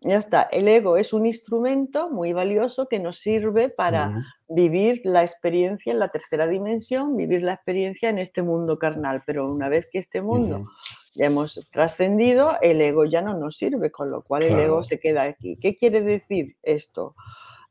Ya 0.00 0.16
está, 0.16 0.42
el 0.50 0.66
ego 0.66 0.96
es 0.96 1.12
un 1.12 1.24
instrumento 1.24 2.10
muy 2.10 2.32
valioso 2.32 2.88
que 2.88 2.98
nos 2.98 3.18
sirve 3.18 3.68
para 3.68 4.24
vivir 4.48 5.02
la 5.04 5.22
experiencia 5.22 5.92
en 5.92 6.00
la 6.00 6.08
tercera 6.08 6.48
dimensión, 6.48 7.16
vivir 7.16 7.42
la 7.42 7.52
experiencia 7.52 8.08
en 8.08 8.18
este 8.18 8.42
mundo 8.42 8.76
carnal, 8.76 9.22
pero 9.24 9.48
una 9.48 9.68
vez 9.68 9.86
que 9.92 9.98
este 10.00 10.20
mundo 10.20 10.66
ya 11.14 11.26
hemos 11.26 11.68
trascendido, 11.70 12.56
el 12.60 12.80
ego 12.80 13.04
ya 13.04 13.22
no 13.22 13.36
nos 13.36 13.56
sirve, 13.56 13.92
con 13.92 14.10
lo 14.10 14.22
cual 14.22 14.42
el 14.44 14.58
ego 14.58 14.82
se 14.82 14.98
queda 14.98 15.22
aquí. 15.22 15.58
¿Qué 15.60 15.76
quiere 15.76 16.00
decir 16.00 16.56
esto? 16.62 17.14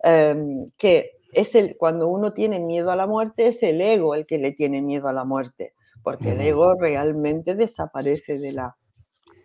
Em, 0.02 0.66
que 0.78 1.19
es 1.34 1.56
el, 1.56 1.78
cuando 1.78 2.08
uno 2.08 2.34
tiene 2.34 2.60
miedo 2.60 2.92
a 2.92 2.96
la 2.96 3.08
muerte, 3.08 3.48
es 3.48 3.64
el 3.64 3.82
ego 3.82 4.16
el 4.16 4.26
que 4.26 4.38
le 4.38 4.52
tiene 4.52 4.82
miedo 4.82 5.08
a 5.08 5.14
la 5.14 5.26
muerte, 5.26 5.74
porque 6.04 6.32
el 6.32 6.42
ego 6.42 6.76
realmente 6.80 7.56
desaparece 7.56 8.40
de 8.40 8.54
la, 8.54 8.78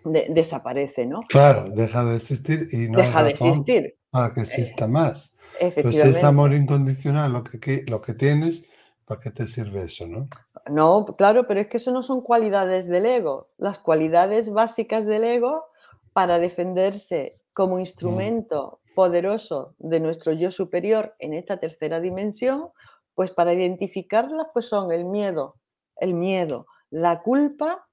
desaparece, 0.04 1.06
¿no? 1.06 1.22
Claro, 1.28 1.70
deja 1.70 2.04
de 2.04 2.16
existir 2.16 2.68
y 2.72 2.88
no 2.88 2.98
deja 2.98 3.22
de 3.22 3.30
existir. 3.30 3.96
Para 4.10 4.32
que 4.32 4.40
exista 4.42 4.86
más. 4.86 5.34
Pues 5.58 5.96
es 5.96 6.24
amor 6.24 6.52
incondicional 6.52 7.32
lo 7.32 7.44
que, 7.44 7.84
lo 7.88 8.00
que 8.00 8.14
tienes, 8.14 8.64
¿para 9.04 9.20
qué 9.20 9.30
te 9.30 9.46
sirve 9.46 9.84
eso, 9.84 10.06
no? 10.06 10.28
No, 10.70 11.04
claro, 11.16 11.46
pero 11.46 11.60
es 11.60 11.68
que 11.68 11.76
eso 11.76 11.92
no 11.92 12.02
son 12.02 12.22
cualidades 12.22 12.88
del 12.88 13.06
ego. 13.06 13.50
Las 13.58 13.78
cualidades 13.78 14.50
básicas 14.50 15.06
del 15.06 15.24
ego 15.24 15.64
para 16.12 16.38
defenderse 16.38 17.40
como 17.52 17.76
mm. 17.76 17.80
instrumento 17.80 18.80
poderoso 18.94 19.74
de 19.78 20.00
nuestro 20.00 20.32
yo 20.32 20.50
superior 20.50 21.14
en 21.18 21.34
esta 21.34 21.58
tercera 21.58 22.00
dimensión, 22.00 22.70
pues 23.14 23.30
para 23.30 23.52
identificarlas 23.52 24.46
pues 24.52 24.66
son 24.66 24.92
el 24.92 25.04
miedo, 25.04 25.56
el 25.96 26.14
miedo, 26.14 26.66
la 26.90 27.22
culpa 27.22 27.86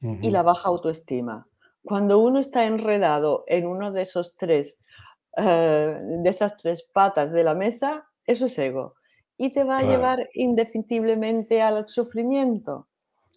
y 0.00 0.30
la 0.30 0.42
baja 0.42 0.68
autoestima. 0.68 1.48
Cuando 1.82 2.18
uno 2.18 2.38
está 2.38 2.66
enredado 2.66 3.44
en 3.46 3.66
uno 3.66 3.90
de 3.90 4.02
esos 4.02 4.36
tres, 4.36 4.78
eh, 5.36 5.98
de 6.00 6.30
esas 6.30 6.56
tres 6.56 6.88
patas 6.92 7.32
de 7.32 7.44
la 7.44 7.54
mesa, 7.54 8.06
eso 8.26 8.46
es 8.46 8.58
ego. 8.58 8.94
Y 9.36 9.50
te 9.50 9.64
va 9.64 9.78
a 9.78 9.82
llevar 9.82 10.28
indefectiblemente 10.34 11.60
al 11.60 11.88
sufrimiento, 11.88 12.88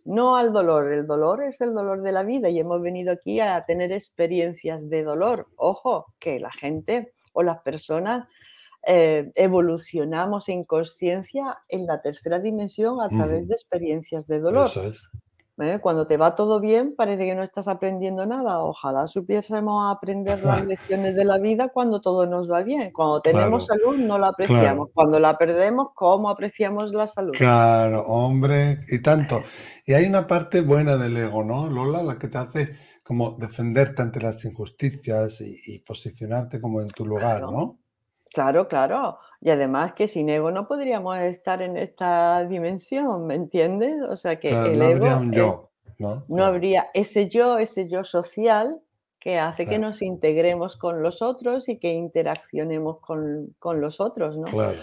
no 0.07 0.37
al 0.37 0.53
dolor. 0.53 0.91
El 0.91 1.05
dolor 1.05 1.43
es 1.43 1.61
el 1.61 1.73
dolor 1.73 2.01
de 2.01 2.13
la 2.13 2.23
vida 2.23 2.49
y 2.49 2.59
hemos 2.59 2.81
venido 2.81 3.11
aquí 3.11 3.39
a 3.39 3.63
tener 3.65 3.91
experiencias 3.91 4.89
de 4.89 5.03
dolor. 5.03 5.49
Ojo, 5.57 6.13
que 6.17 6.39
la 6.39 6.51
gente 6.51 7.11
o 7.33 7.43
las 7.43 7.59
personas 7.59 8.25
eh, 8.87 9.31
evolucionamos 9.35 10.47
en 10.47 10.63
conciencia 10.63 11.59
en 11.67 11.85
la 11.85 12.01
tercera 12.01 12.39
dimensión 12.39 13.01
a 13.01 13.09
través 13.09 13.47
de 13.47 13.53
experiencias 13.53 14.27
de 14.27 14.39
dolor. 14.39 14.71
¿Eh? 15.59 15.79
Cuando 15.81 16.07
te 16.07 16.17
va 16.17 16.35
todo 16.35 16.59
bien, 16.59 16.95
parece 16.95 17.25
que 17.25 17.35
no 17.35 17.43
estás 17.43 17.67
aprendiendo 17.67 18.25
nada. 18.25 18.59
Ojalá 18.59 19.07
supiésemos 19.07 19.95
aprender 19.95 20.43
las 20.43 20.65
lecciones 20.67 21.15
de 21.15 21.25
la 21.25 21.37
vida 21.37 21.69
cuando 21.69 22.01
todo 22.01 22.25
nos 22.25 22.51
va 22.51 22.61
bien. 22.61 22.91
Cuando 22.91 23.21
tenemos 23.21 23.65
salud, 23.65 23.97
no 23.97 24.17
la 24.17 24.29
apreciamos. 24.29 24.89
Cuando 24.93 25.19
la 25.19 25.37
perdemos, 25.37 25.89
¿cómo 25.95 26.29
apreciamos 26.29 26.91
la 26.91 27.07
salud? 27.07 27.33
Claro, 27.37 28.03
hombre, 28.07 28.81
y 28.89 29.01
tanto. 29.01 29.41
Y 29.85 29.93
hay 29.93 30.05
una 30.05 30.27
parte 30.27 30.61
buena 30.61 30.97
del 30.97 31.17
ego, 31.17 31.43
¿no, 31.43 31.67
Lola? 31.67 32.03
La 32.03 32.17
que 32.17 32.27
te 32.27 32.37
hace 32.37 32.75
como 33.03 33.37
defenderte 33.39 34.01
ante 34.01 34.19
las 34.19 34.43
injusticias 34.43 35.41
y, 35.41 35.79
posicionarte 35.79 36.59
como 36.59 36.81
en 36.81 36.87
tu 36.87 37.05
lugar, 37.05 37.41
¿no? 37.43 37.79
Claro, 38.37 38.67
claro. 38.67 39.17
Y 39.41 39.49
además 39.49 39.93
que 39.93 40.07
sin 40.07 40.29
ego 40.29 40.51
no 40.51 40.67
podríamos 40.67 41.17
estar 41.17 41.63
en 41.63 41.75
esta 41.75 42.45
dimensión, 42.45 43.25
¿me 43.25 43.33
entiendes? 43.33 43.99
O 44.07 44.15
sea 44.15 44.39
que 44.39 44.49
el 44.49 44.77
no 44.77 44.85
ego... 44.85 45.05
Habría 45.07 45.17
un 45.17 45.31
yo, 45.31 45.71
¿no? 45.97 46.23
no 46.27 46.45
habría 46.45 46.91
ese 46.93 47.27
yo, 47.29 47.57
ese 47.57 47.87
yo 47.87 48.03
social 48.03 48.79
que 49.19 49.39
hace 49.39 49.65
que 49.65 49.79
nos 49.79 50.03
integremos 50.03 50.77
con 50.77 51.01
los 51.01 51.23
otros 51.23 51.67
y 51.67 51.79
que 51.79 51.93
interaccionemos 51.93 52.99
con, 52.99 53.55
los 53.81 53.99
otros, 53.99 54.37
¿no? 54.37 54.45
Claro. 54.45 54.77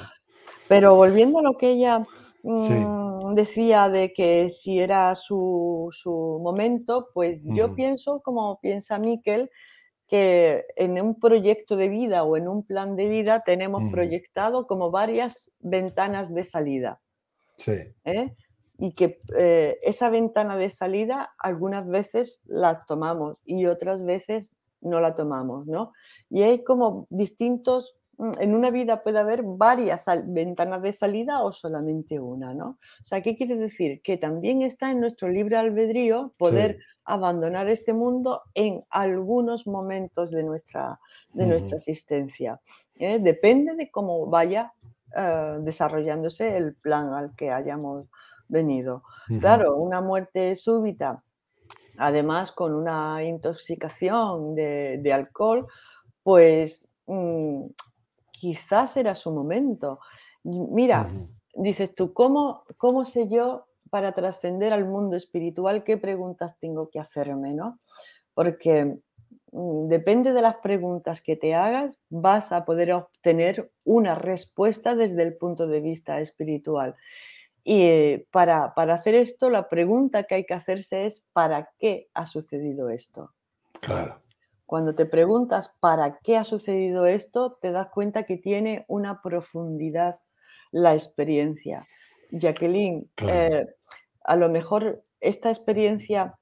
Pero 0.66 0.96
volviendo 0.96 1.38
a 1.38 1.42
lo 1.42 1.56
que 1.56 1.70
ella 1.70 2.04
mm, 2.42 3.34
decía 3.34 3.88
de 3.88 4.12
que 4.12 4.50
si 4.50 4.80
era 4.80 5.14
su, 5.14 5.92
momento, 6.42 7.08
pues 7.14 7.40
yo 7.44 7.76
pienso, 7.76 8.20
como 8.20 8.58
piensa 8.60 8.98
Miquel, 8.98 9.48
que 10.14 10.64
en 10.76 11.00
un 11.02 11.18
proyecto 11.18 11.74
de 11.74 11.88
vida 11.88 12.22
o 12.22 12.36
en 12.36 12.46
un 12.46 12.62
plan 12.62 12.94
de 12.94 13.08
vida 13.08 13.42
tenemos 13.44 13.82
proyectado 13.90 14.64
como 14.68 14.92
varias 14.92 15.50
ventanas 15.58 16.32
de 16.32 16.44
salida. 16.44 17.00
Sí. 17.56 17.72
¿eh? 18.04 18.36
Y 18.78 18.92
que 18.92 19.20
eh, 19.36 19.76
esa 19.82 20.10
ventana 20.10 20.56
de 20.56 20.70
salida 20.70 21.34
algunas 21.36 21.88
veces 21.88 22.42
la 22.46 22.84
tomamos 22.86 23.38
y 23.44 23.66
otras 23.66 24.04
veces 24.04 24.52
no 24.80 25.00
la 25.00 25.16
tomamos, 25.16 25.66
¿no? 25.66 25.92
Y 26.30 26.42
hay 26.42 26.62
como 26.62 27.08
distintos, 27.10 27.96
en 28.18 28.54
una 28.54 28.70
vida 28.70 29.02
puede 29.02 29.18
haber 29.18 29.42
varias 29.42 30.06
ventanas 30.26 30.82
de 30.82 30.92
salida 30.92 31.42
o 31.42 31.52
solamente 31.52 32.20
una, 32.20 32.54
¿no? 32.54 32.78
O 33.00 33.04
sea, 33.04 33.22
¿qué 33.22 33.36
quiere 33.36 33.56
decir? 33.56 34.00
Que 34.02 34.16
también 34.16 34.62
está 34.62 34.90
en 34.90 35.00
nuestro 35.00 35.28
libre 35.28 35.56
albedrío 35.56 36.32
poder 36.38 36.78
abandonar 37.04 37.68
este 37.68 37.92
mundo 37.92 38.42
en 38.54 38.84
algunos 38.90 39.66
momentos 39.66 40.30
de 40.30 40.42
nuestra, 40.42 41.00
de 41.32 41.46
nuestra 41.46 41.76
existencia. 41.76 42.60
¿eh? 42.96 43.18
Depende 43.18 43.74
de 43.74 43.90
cómo 43.90 44.26
vaya 44.26 44.72
eh, 45.16 45.58
desarrollándose 45.60 46.56
el 46.56 46.74
plan 46.74 47.12
al 47.12 47.34
que 47.36 47.50
hayamos 47.50 48.06
venido. 48.48 49.02
Claro, 49.40 49.76
una 49.76 50.00
muerte 50.00 50.54
súbita, 50.56 51.22
además 51.98 52.52
con 52.52 52.74
una 52.74 53.22
intoxicación 53.22 54.54
de, 54.54 55.10
alcohol, 55.12 55.66
pues 56.22 56.88
mm, 57.06 57.66
quizás 58.38 58.96
era 58.96 59.14
su 59.14 59.32
momento. 59.32 60.00
Mira, 60.42 61.08
dices 61.54 61.94
tú, 61.94 62.12
¿cómo, 62.12 62.64
¿cómo 62.76 63.04
sé 63.04 63.28
yo 63.28 63.66
para 63.90 64.12
trascender 64.12 64.72
al 64.72 64.84
mundo 64.84 65.16
espiritual 65.16 65.84
qué 65.84 65.96
preguntas 65.96 66.58
tengo 66.58 66.90
que 66.90 67.00
hacerme? 67.00 67.54
¿no? 67.54 67.80
Porque 68.34 68.98
mm, 69.52 69.88
depende 69.88 70.32
de 70.32 70.42
las 70.42 70.56
preguntas 70.56 71.22
que 71.22 71.36
te 71.36 71.54
hagas, 71.54 71.98
vas 72.10 72.52
a 72.52 72.64
poder 72.64 72.92
obtener 72.92 73.72
una 73.84 74.14
respuesta 74.14 74.94
desde 74.94 75.22
el 75.22 75.36
punto 75.36 75.66
de 75.66 75.80
vista 75.80 76.20
espiritual. 76.20 76.96
Y 77.62 77.82
eh, 77.82 78.26
para, 78.30 78.74
hacer 78.76 79.14
esto, 79.14 79.48
la 79.48 79.70
pregunta 79.70 80.24
que 80.24 80.34
hay 80.34 80.44
que 80.44 80.52
hacerse 80.52 81.06
es, 81.06 81.26
¿para 81.32 81.70
qué 81.78 82.10
ha 82.12 82.26
sucedido 82.26 82.90
esto? 82.90 83.32
Claro. 83.80 84.23
Cuando 84.66 84.94
te 84.94 85.06
preguntas 85.06 85.76
para 85.80 86.18
qué 86.22 86.36
ha 86.36 86.44
sucedido 86.44 87.06
esto, 87.06 87.58
te 87.60 87.70
das 87.70 87.88
cuenta 87.90 88.24
que 88.24 88.36
tiene 88.36 88.84
una 88.88 89.20
profundidad 89.22 90.20
la 90.70 90.94
experiencia. 90.94 91.86
Jacqueline, 92.30 93.08
eh, 93.18 93.66
a 94.24 94.36
lo 94.36 94.48
mejor 94.48 95.04
esta 95.20 95.50
experiencia 95.50 96.36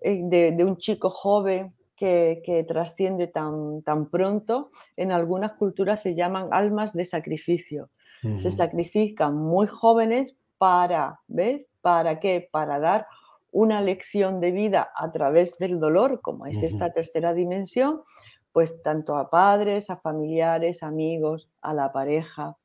eh, 0.00 0.20
de, 0.24 0.64
un 0.64 0.76
chico 0.76 1.08
joven 1.10 1.74
que, 1.96 2.64
trasciende 2.66 3.26
tan, 3.26 3.82
tan, 3.82 4.10
pronto, 4.10 4.70
en 4.96 5.12
algunas 5.12 5.52
culturas 5.52 6.02
se 6.02 6.14
llaman 6.14 6.48
almas 6.50 6.92
de 6.92 7.04
sacrificio. 7.04 7.90
Se 8.38 8.50
sacrifican 8.50 9.36
muy 9.36 9.68
jóvenes 9.68 10.34
para, 10.58 11.20
¿ves? 11.28 11.68
¿Para 11.80 12.18
qué? 12.18 12.48
Para 12.50 12.80
dar 12.80 13.06
una 13.50 13.80
lección 13.80 14.40
de 14.40 14.52
vida 14.52 14.90
a 14.94 15.10
través 15.12 15.56
del 15.58 15.80
dolor, 15.80 16.20
como 16.20 16.46
es 16.46 16.62
esta 16.62 16.92
tercera 16.92 17.32
dimensión, 17.34 18.02
pues 18.52 18.82
tanto 18.82 19.16
a 19.16 19.28
padres, 19.28 19.90
a 19.90 19.96
familiares, 19.96 20.82
amigos, 20.82 21.50
a 21.60 21.74
la 21.74 21.92
pareja. 21.92 22.56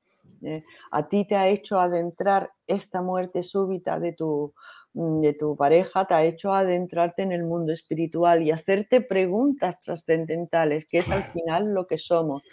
¿eh? 0.41 0.63
A 0.91 1.07
ti 1.07 1.25
te 1.25 1.35
ha 1.35 1.47
hecho 1.47 1.79
adentrar 1.79 2.51
esta 2.67 3.01
muerte 3.01 3.43
súbita 3.43 3.99
de 3.99 4.13
tu, 4.13 4.53
mm, 4.93 5.21
de 5.21 5.33
tu 5.33 5.55
pareja, 5.55 6.05
te 6.05 6.13
ha 6.13 6.23
hecho 6.23 6.53
adentrarte 6.53 7.23
en 7.23 7.31
el 7.31 7.43
mundo 7.43 7.73
espiritual 7.73 8.41
y 8.41 8.51
hacerte 8.51 9.01
preguntas 9.01 9.79
trascendentales, 9.79 10.85
que 10.85 10.99
es 10.99 11.09
al 11.11 11.23
final 11.35 11.73
lo 11.73 11.87
que 11.87 11.97
somos. 11.97 12.43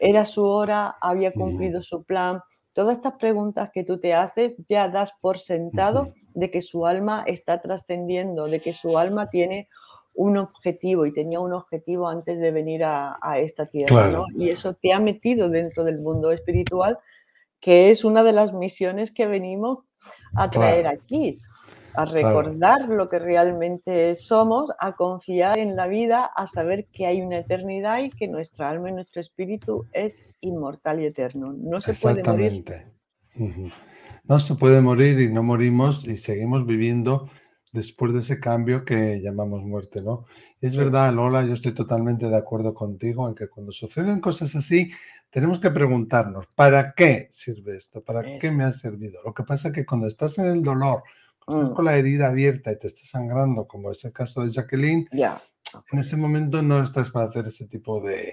Era 0.00 0.24
su 0.24 0.44
hora, 0.44 0.96
había 1.00 1.32
cumplido 1.32 1.82
su 1.82 2.02
plan, 2.02 2.40
todas 2.72 2.96
estas 2.96 3.14
preguntas 3.14 3.70
que 3.72 3.84
tú 3.84 3.98
te 3.98 4.14
haces 4.14 4.54
ya 4.68 4.88
das 4.88 5.12
por 5.20 5.38
sentado 5.38 6.12
de 6.34 6.50
que 6.50 6.62
su 6.62 6.86
alma 6.86 7.24
está 7.26 7.60
trascendiendo, 7.60 8.46
de 8.46 8.60
que 8.60 8.72
su 8.72 8.98
alma 8.98 9.30
tiene 9.30 9.68
un 10.14 10.36
objetivo 10.36 11.06
y 11.06 11.12
tenía 11.12 11.40
un 11.40 11.52
objetivo 11.52 12.08
antes 12.08 12.38
de 12.38 12.50
venir 12.50 12.84
a, 12.84 13.18
esta 13.38 13.66
tierra. 13.66 14.24
Y 14.36 14.50
eso 14.50 14.74
te 14.74 14.92
ha 14.92 15.00
metido 15.00 15.48
dentro 15.48 15.84
del 15.84 16.00
mundo 16.00 16.32
espiritual, 16.32 16.98
que 17.60 17.90
es 17.90 18.04
una 18.04 18.22
de 18.22 18.32
las 18.32 18.52
misiones 18.52 19.12
que 19.12 19.26
venimos 19.26 19.80
a 20.34 20.50
traer 20.50 20.86
aquí 20.86 21.40
a 21.94 22.04
recordar 22.04 22.88
lo 22.88 23.08
que 23.08 23.18
realmente 23.18 24.14
somos, 24.14 24.72
a 24.78 24.94
confiar 24.94 25.58
en 25.58 25.76
la 25.76 25.86
vida, 25.86 26.24
a 26.24 26.46
saber 26.46 26.86
que 26.86 27.06
hay 27.06 27.20
una 27.22 27.38
eternidad 27.38 28.02
y 28.02 28.10
que 28.10 28.28
nuestra 28.28 28.70
alma 28.70 28.90
y 28.90 28.92
nuestro 28.92 29.20
espíritu 29.20 29.86
es 29.92 30.18
inmortal 30.40 31.00
y 31.00 31.06
eterno. 31.06 31.52
No 31.52 31.80
se 31.80 31.94
puede 31.94 32.22
morir. 32.22 32.64
No 34.24 34.38
se 34.38 34.54
puede 34.54 34.80
morir 34.80 35.20
y 35.20 35.32
no 35.32 35.42
morimos 35.42 36.04
y 36.04 36.16
seguimos 36.16 36.66
viviendo 36.66 37.28
después 37.72 38.12
de 38.12 38.20
ese 38.20 38.38
cambio 38.38 38.84
que 38.84 39.20
llamamos 39.22 39.62
muerte, 39.62 40.02
¿no? 40.02 40.26
Es 40.60 40.76
verdad, 40.76 41.12
Lola, 41.12 41.42
yo 41.42 41.54
estoy 41.54 41.72
totalmente 41.72 42.28
de 42.28 42.36
acuerdo 42.36 42.74
contigo 42.74 43.26
en 43.28 43.34
que 43.34 43.48
cuando 43.48 43.72
suceden 43.72 44.20
cosas 44.20 44.54
así, 44.54 44.90
tenemos 45.30 45.58
que 45.58 45.70
preguntarnos, 45.70 46.46
¿para 46.54 46.92
qué 46.92 47.28
sirve 47.30 47.78
esto? 47.78 48.02
¿Para 48.04 48.38
qué 48.38 48.50
me 48.50 48.64
ha 48.64 48.72
servido? 48.72 49.20
Lo 49.24 49.32
que 49.32 49.44
pasa 49.44 49.68
es 49.68 49.74
que 49.74 49.86
cuando 49.86 50.06
estás 50.06 50.38
en 50.38 50.46
el 50.46 50.62
dolor, 50.62 51.02
Mm. 51.46 51.74
con 51.74 51.84
la 51.84 51.96
herida 51.96 52.28
abierta 52.28 52.72
y 52.72 52.78
te 52.78 52.86
está 52.86 53.02
sangrando, 53.04 53.66
como 53.66 53.90
es 53.90 54.04
el 54.04 54.12
caso 54.12 54.44
de 54.44 54.52
Jacqueline, 54.52 55.08
en 55.90 55.98
ese 55.98 56.16
momento 56.16 56.62
no 56.62 56.82
estás 56.82 57.10
para 57.10 57.26
hacer 57.26 57.46
ese 57.46 57.66
tipo 57.66 58.00
de 58.00 58.32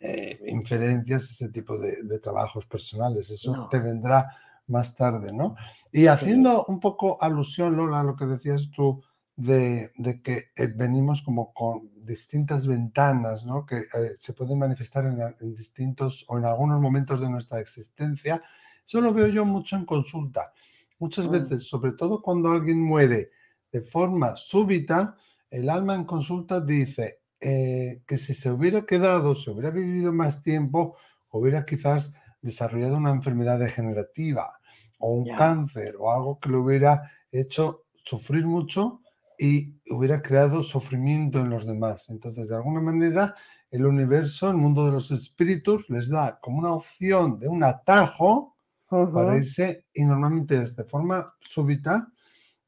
eh, 0.00 0.40
inferencias, 0.46 1.30
ese 1.30 1.48
tipo 1.48 1.78
de, 1.78 2.18
trabajos 2.18 2.66
personales. 2.66 3.30
Eso 3.30 3.68
te 3.70 3.78
vendrá 3.78 4.28
más 4.66 4.94
tarde, 4.94 5.32
¿no? 5.32 5.54
Y 5.92 6.06
haciendo 6.06 6.64
un 6.66 6.80
poco 6.80 7.16
alusión, 7.20 7.76
Lola, 7.76 8.00
a 8.00 8.04
lo 8.04 8.16
que 8.16 8.26
decías 8.26 8.68
tú, 8.74 9.02
de, 9.36 9.92
que 10.22 10.50
eh, 10.56 10.72
venimos 10.74 11.22
como 11.22 11.52
con 11.52 11.90
distintas 12.04 12.66
ventanas, 12.66 13.44
¿no? 13.46 13.64
Que 13.64 13.78
eh, 13.78 14.16
se 14.18 14.32
pueden 14.32 14.58
manifestar 14.58 15.06
en, 15.06 15.20
en, 15.20 15.54
distintos 15.54 16.24
o 16.28 16.38
en 16.38 16.44
algunos 16.44 16.80
momentos 16.80 17.20
de 17.20 17.30
nuestra 17.30 17.60
existencia. 17.60 18.42
Eso 18.86 19.00
lo 19.00 19.14
veo 19.14 19.28
yo 19.28 19.44
mucho 19.44 19.76
en 19.76 19.86
consulta. 19.86 20.52
Muchas 21.00 21.26
mm. 21.26 21.30
veces, 21.30 21.64
sobre 21.64 21.92
todo 21.92 22.22
cuando 22.22 22.52
alguien 22.52 22.80
muere 22.80 23.30
de 23.72 23.80
forma 23.80 24.36
súbita, 24.36 25.16
el 25.50 25.68
alma 25.68 25.94
en 25.94 26.04
consulta 26.04 26.60
dice 26.60 27.22
eh, 27.40 28.02
que 28.06 28.16
si 28.16 28.34
se 28.34 28.50
hubiera 28.50 28.86
quedado, 28.86 29.34
si 29.34 29.50
hubiera 29.50 29.70
vivido 29.70 30.12
más 30.12 30.42
tiempo, 30.42 30.96
hubiera 31.30 31.64
quizás 31.64 32.12
desarrollado 32.40 32.96
una 32.96 33.10
enfermedad 33.10 33.58
degenerativa 33.58 34.60
o 34.98 35.12
un 35.12 35.34
cáncer 35.34 35.94
o 35.98 36.12
algo 36.12 36.38
que 36.38 36.50
le 36.50 36.56
hubiera 36.58 37.10
hecho 37.32 37.84
sufrir 38.04 38.46
mucho 38.46 39.00
y 39.38 39.74
hubiera 39.90 40.20
creado 40.20 40.62
sufrimiento 40.62 41.40
en 41.40 41.48
los 41.48 41.66
demás. 41.66 42.10
Entonces, 42.10 42.48
de 42.48 42.56
alguna 42.56 42.80
manera, 42.80 43.34
el 43.70 43.86
universo, 43.86 44.50
el 44.50 44.56
mundo 44.56 44.84
de 44.84 44.92
los 44.92 45.10
espíritus, 45.10 45.88
les 45.88 46.10
da 46.10 46.38
como 46.40 46.58
una 46.58 46.72
opción 46.72 47.38
de 47.38 47.48
un 47.48 47.64
atajo 47.64 48.56
para 48.90 49.36
irse 49.36 49.86
y 49.94 50.04
normalmente 50.04 50.60
es 50.60 50.74
de 50.74 50.84
forma 50.84 51.34
súbita, 51.40 52.12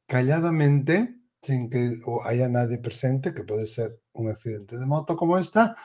calladamente, 0.07 1.17
sin 1.41 1.69
que 1.69 1.97
haya 2.25 2.47
nadie 2.47 2.77
presente, 2.77 3.33
que 3.33 3.43
puede 3.43 3.65
ser 3.65 3.99
un 4.13 4.29
accidente 4.29 4.77
de 4.77 4.85
moto 4.85 5.17
como 5.17 5.37
esta, 5.37 5.75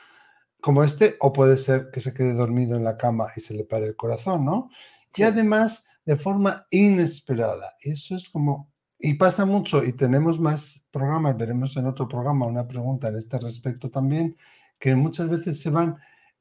como 0.61 0.85
este, 0.85 1.17
o 1.21 1.33
puede 1.33 1.57
ser 1.57 1.91
que 1.93 2.01
se 2.01 2.15
quede 2.15 2.35
dormido 2.35 2.77
en 2.77 2.85
la 2.85 2.97
cama 2.97 3.27
y 3.37 3.41
se 3.41 3.55
le 3.55 3.65
pare 3.65 3.87
el 3.87 3.97
corazón, 3.97 4.45
¿no? 4.45 4.71
Y 5.17 5.23
además 5.25 5.85
de 6.05 6.17
forma 6.17 6.67
inesperada. 6.71 7.73
Eso 7.83 8.17
es 8.17 8.29
como, 8.29 8.73
y 8.99 9.15
pasa 9.15 9.45
mucho, 9.45 9.85
y 9.85 9.93
tenemos 9.93 10.39
más 10.39 10.85
programas, 10.91 11.37
veremos 11.37 11.77
en 11.77 11.87
otro 11.87 12.09
programa 12.09 12.47
una 12.47 12.67
pregunta 12.67 13.09
en 13.09 13.17
este 13.17 13.39
respecto 13.39 13.91
también, 13.91 14.37
que 14.79 14.95
muchas 14.95 15.29
veces 15.29 15.61
se 15.61 15.71
van 15.71 15.97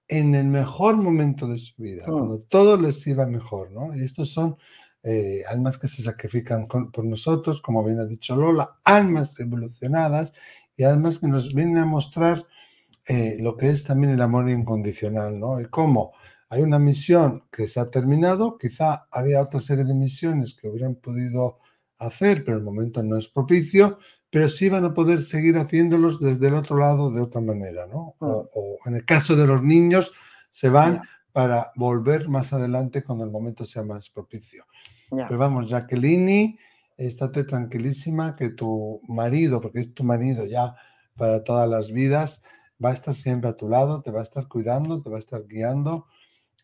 en 0.07 0.35
el 0.35 0.47
mejor 0.47 0.97
momento 0.97 1.47
de 1.47 1.59
su 1.59 1.73
vida, 1.81 2.05
mm. 2.07 2.11
cuando 2.11 2.39
todo 2.39 2.77
les 2.77 3.05
iba 3.07 3.25
mejor, 3.25 3.71
¿no? 3.71 3.95
Y 3.95 4.03
estos 4.03 4.29
son 4.29 4.57
eh, 5.03 5.43
almas 5.49 5.77
que 5.77 5.87
se 5.87 6.01
sacrifican 6.01 6.67
por 6.67 7.05
nosotros, 7.05 7.61
como 7.61 7.83
bien 7.83 7.99
ha 7.99 8.05
dicho 8.05 8.35
Lola, 8.35 8.79
almas 8.83 9.39
evolucionadas 9.39 10.33
y 10.75 10.83
almas 10.83 11.19
que 11.19 11.27
nos 11.27 11.53
vienen 11.53 11.77
a 11.77 11.85
mostrar 11.85 12.45
eh, 13.07 13.37
lo 13.39 13.55
que 13.55 13.69
es 13.69 13.83
también 13.83 14.13
el 14.13 14.21
amor 14.21 14.49
incondicional, 14.49 15.39
¿no? 15.39 15.61
Y 15.61 15.65
cómo 15.65 16.11
hay 16.49 16.61
una 16.61 16.79
misión 16.79 17.43
que 17.51 17.67
se 17.67 17.79
ha 17.79 17.89
terminado, 17.89 18.57
quizá 18.57 19.07
había 19.11 19.41
otra 19.41 19.59
serie 19.59 19.85
de 19.85 19.93
misiones 19.93 20.55
que 20.55 20.67
hubieran 20.67 20.95
podido 20.95 21.59
hacer, 21.99 22.43
pero 22.43 22.57
el 22.57 22.63
momento 22.63 23.03
no 23.03 23.17
es 23.17 23.27
propicio, 23.27 23.99
pero 24.29 24.49
sí 24.49 24.69
van 24.69 24.85
a 24.85 24.93
poder 24.93 25.23
seguir 25.23 25.57
haciéndolos 25.57 26.19
desde 26.19 26.47
el 26.47 26.55
otro 26.55 26.77
lado 26.77 27.11
de 27.11 27.21
otra 27.21 27.41
manera, 27.41 27.87
¿no? 27.87 28.15
O, 28.19 28.77
mm. 28.83 28.89
en 28.89 28.95
el 28.95 29.05
caso 29.05 29.35
de 29.35 29.47
los 29.47 29.63
niños, 29.63 30.13
se 30.51 30.69
van 30.69 31.01
para 31.31 31.71
volver 31.75 32.27
más 32.27 32.51
adelante 32.51 33.03
cuando 33.03 33.23
el 33.23 33.31
momento 33.31 33.65
sea 33.65 33.83
más 33.83 34.09
propicio. 34.09 34.65
Pero 35.09 35.37
vamos, 35.37 35.69
Jacqueline, 35.69 36.57
estate 36.97 37.45
tranquilísima 37.45 38.35
que 38.35 38.49
tu 38.49 38.99
marido, 39.07 39.61
porque 39.61 39.81
es 39.81 39.93
tu 39.93 40.03
marido 40.03 40.45
ya 40.45 40.75
para 41.15 41.43
todas 41.43 41.69
las 41.69 41.91
vidas, 41.91 42.41
va 42.83 42.89
a 42.89 42.93
estar 42.93 43.13
siempre 43.13 43.49
a 43.49 43.55
tu 43.55 43.69
lado, 43.69 44.01
te 44.01 44.11
va 44.11 44.19
a 44.19 44.23
estar 44.23 44.47
cuidando, 44.47 45.01
te 45.01 45.09
va 45.09 45.17
a 45.17 45.19
estar 45.19 45.45
guiando. 45.47 46.07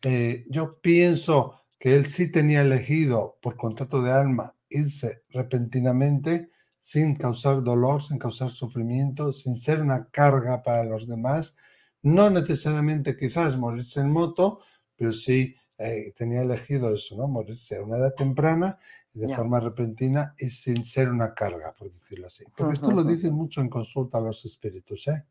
Eh, 0.02 0.44
yo 0.50 0.80
pienso 0.80 1.62
que 1.78 1.96
él 1.96 2.06
sí 2.06 2.30
tenía 2.30 2.62
elegido 2.62 3.38
por 3.40 3.56
contrato 3.56 4.02
de 4.02 4.12
alma 4.12 4.54
irse 4.68 5.22
repentinamente 5.30 6.50
sin 6.84 7.14
causar 7.14 7.62
dolor, 7.62 8.02
sin 8.02 8.18
causar 8.18 8.50
sufrimiento, 8.50 9.32
sin 9.32 9.56
ser 9.56 9.80
una 9.80 10.10
carga 10.10 10.62
para 10.62 10.84
los 10.84 11.08
demás. 11.08 11.56
No 12.02 12.28
necesariamente 12.28 13.16
quizás 13.16 13.56
morirse 13.56 14.00
en 14.00 14.10
moto, 14.10 14.60
pero 14.94 15.14
sí 15.14 15.56
eh, 15.78 16.12
tenía 16.14 16.42
elegido 16.42 16.94
eso, 16.94 17.16
¿no? 17.16 17.26
Morirse 17.26 17.78
a 17.78 17.82
una 17.82 17.96
edad 17.96 18.12
temprana 18.14 18.78
de 19.14 19.34
forma 19.34 19.60
repentina 19.60 20.34
y 20.38 20.50
sin 20.50 20.84
ser 20.84 21.08
una 21.08 21.32
carga, 21.32 21.72
por 21.72 21.90
decirlo 21.90 22.26
así. 22.26 22.44
Porque 22.54 22.74
esto 22.74 22.90
lo 22.90 23.02
dicen 23.02 23.32
mucho 23.32 23.62
en 23.62 23.70
consulta 23.70 24.18
a 24.18 24.20
los 24.20 24.44
espíritus, 24.44 25.08
¿eh? 25.08 25.24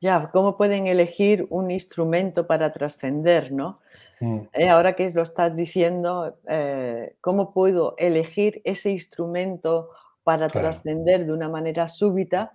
Ya, 0.00 0.30
¿cómo 0.32 0.56
pueden 0.56 0.86
elegir 0.86 1.46
un 1.50 1.70
instrumento 1.70 2.46
para 2.46 2.72
trascender, 2.72 3.52
no? 3.52 3.80
Mm. 4.20 4.38
Eh, 4.54 4.70
ahora 4.70 4.94
que 4.94 5.10
lo 5.10 5.20
estás 5.20 5.54
diciendo, 5.54 6.38
eh, 6.48 7.16
¿cómo 7.20 7.52
puedo 7.52 7.94
elegir 7.98 8.62
ese 8.64 8.88
instrumento 8.88 9.90
para 10.28 10.48
trascender 10.48 11.24
de 11.24 11.32
una 11.32 11.48
manera 11.48 11.88
súbita 11.88 12.52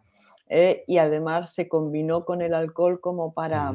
eh, 0.47 0.83
y 0.85 0.99
además 0.99 1.55
se 1.55 1.67
combinó 1.67 2.23
con 2.23 2.43
el 2.43 2.53
alcohol 2.53 3.01
como 3.01 3.33
para, 3.33 3.73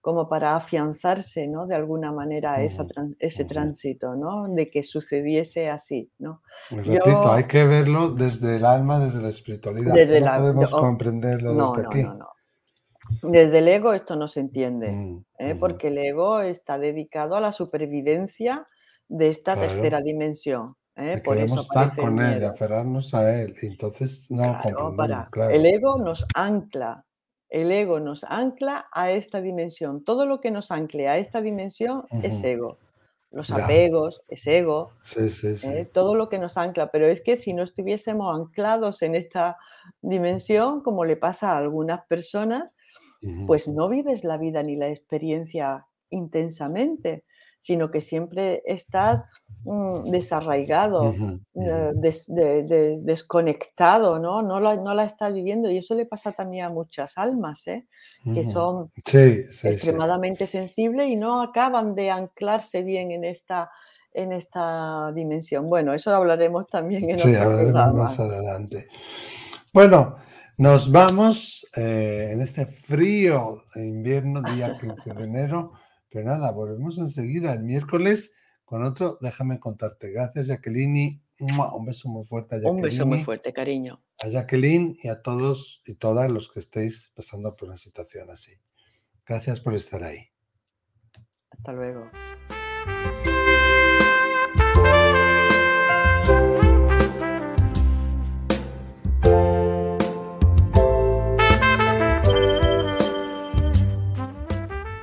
como 0.00 0.26
para 0.30 0.56
afianzarse, 0.56 1.46
¿no? 1.46 1.66
De 1.66 1.74
alguna 1.74 2.12
manera 2.12 2.62
esa 2.62 2.86
ese 3.18 3.44
tránsito, 3.44 4.16
¿no? 4.16 4.48
De 4.48 4.70
que 4.70 4.82
sucediese 4.82 5.68
así, 5.68 6.10
¿no? 6.18 6.40
Repito, 6.70 7.30
hay 7.30 7.44
que 7.44 7.66
verlo 7.66 8.08
desde 8.08 8.56
el 8.56 8.64
alma, 8.64 8.98
desde 8.98 9.20
la 9.20 9.28
espiritualidad. 9.28 9.92
Desde 9.92 10.22
no 10.22 10.36
podemos 10.38 10.70
comprenderlo 10.70 11.52
desde 11.52 11.86
aquí. 11.88 12.02
No, 12.04 12.14
no. 12.14 12.28
Desde 13.20 13.58
el 13.58 13.68
ego 13.68 13.92
esto 13.92 14.16
no 14.16 14.28
se 14.28 14.40
entiende, 14.40 14.92
mm, 14.92 15.24
¿eh? 15.40 15.54
porque 15.56 15.88
el 15.88 15.98
ego 15.98 16.40
está 16.40 16.78
dedicado 16.78 17.36
a 17.36 17.40
la 17.42 17.52
supervivencia 17.52 18.66
de 19.08 19.28
esta 19.28 19.56
tercera 19.56 20.00
dimensión. 20.00 20.76
¿Eh? 21.00 21.18
Por 21.18 21.38
eso 21.38 21.62
estar 21.62 21.94
con 21.96 22.20
él, 22.20 22.44
aferrarnos 22.44 23.14
a 23.14 23.40
él. 23.40 23.54
entonces 23.62 24.30
no 24.30 24.58
claro. 25.30 25.50
El 25.50 25.66
ego 25.66 25.98
nos 25.98 26.26
ancla 26.34 27.04
el 27.50 27.72
ego 27.72 27.98
nos 27.98 28.24
ancla 28.24 28.86
a 28.92 29.10
esta 29.10 29.40
dimensión. 29.40 30.04
Todo 30.04 30.24
lo 30.24 30.40
que 30.40 30.52
nos 30.52 30.70
ancle 30.70 31.08
a 31.08 31.18
esta 31.18 31.42
dimensión 31.42 32.04
es 32.22 32.42
ego. 32.44 32.78
Los 33.32 33.50
apegos 33.50 34.22
es 34.28 34.46
ego. 34.46 34.92
¿eh? 35.16 35.88
Todo 35.92 36.14
lo 36.14 36.28
que 36.28 36.38
nos 36.38 36.56
ancla. 36.56 36.90
Pero 36.92 37.06
es 37.06 37.20
que 37.20 37.36
si 37.36 37.52
no 37.52 37.64
estuviésemos 37.64 38.34
anclados 38.34 39.02
en 39.02 39.16
esta 39.16 39.56
dimensión, 40.00 40.80
como 40.80 41.04
le 41.04 41.16
pasa 41.16 41.52
a 41.52 41.58
algunas 41.58 42.06
personas, 42.06 42.70
pues 43.46 43.68
no 43.68 43.88
vives 43.88 44.24
la 44.24 44.38
vida 44.38 44.62
ni 44.62 44.76
la 44.76 44.88
experiencia 44.88 45.86
intensamente, 46.08 47.24
sino 47.60 47.90
que 47.90 48.00
siempre 48.00 48.62
estás 48.64 49.24
Mm, 49.62 50.10
desarraigado, 50.10 51.14
eh, 51.54 52.98
desconectado, 53.02 54.18
¿no? 54.18 54.40
No 54.40 54.58
la, 54.58 54.76
no 54.76 54.94
la 54.94 55.04
está 55.04 55.28
viviendo. 55.28 55.70
Y 55.70 55.76
eso 55.76 55.94
le 55.94 56.06
pasa 56.06 56.32
también 56.32 56.64
a 56.64 56.70
muchas 56.70 57.18
almas, 57.18 57.66
¿eh? 57.66 57.86
que 58.24 58.44
son 58.46 58.90
extremadamente 58.96 60.46
sensibles 60.46 61.08
y 61.08 61.16
no 61.16 61.42
acaban 61.42 61.94
de 61.94 62.10
anclarse 62.10 62.82
bien 62.82 63.10
en 63.10 63.24
esta, 63.24 63.70
en 64.14 64.32
esta 64.32 65.12
dimensión. 65.12 65.68
Bueno, 65.68 65.92
eso 65.92 66.14
hablaremos 66.14 66.66
también 66.66 67.10
en 67.10 67.18
sí, 67.18 67.34
hablaremos 67.34 67.92
más 67.92 68.18
adelante. 68.18 68.88
Bueno, 69.74 70.16
nos 70.56 70.90
vamos 70.90 71.66
eh, 71.76 72.30
en 72.32 72.40
este 72.40 72.64
frío 72.64 73.62
invierno, 73.74 74.40
día 74.40 74.78
15 74.80 75.12
de 75.12 75.24
enero. 75.24 75.72
Pero 76.10 76.24
nada, 76.26 76.50
volvemos 76.50 76.98
enseguida 76.98 77.52
el 77.52 77.62
miércoles 77.62 78.34
con 78.64 78.84
otro, 78.84 79.18
déjame 79.20 79.58
contarte. 79.58 80.12
Gracias, 80.12 80.48
Jacqueline. 80.48 81.22
Un 81.40 81.84
beso 81.86 82.08
muy 82.08 82.24
fuerte 82.24 82.56
a 82.56 82.58
Jacqueline. 82.58 82.76
Un 82.76 82.82
beso 82.82 83.06
muy 83.06 83.24
fuerte, 83.24 83.52
cariño. 83.52 84.02
A 84.22 84.28
Jacqueline 84.28 84.98
y 85.02 85.08
a 85.08 85.22
todos 85.22 85.82
y 85.86 85.94
todas 85.94 86.30
los 86.30 86.52
que 86.52 86.60
estéis 86.60 87.10
pasando 87.14 87.56
por 87.56 87.68
una 87.68 87.78
situación 87.78 88.30
así. 88.30 88.52
Gracias 89.26 89.60
por 89.60 89.74
estar 89.74 90.04
ahí. 90.04 90.28
Hasta 91.50 91.72
luego. 91.72 92.10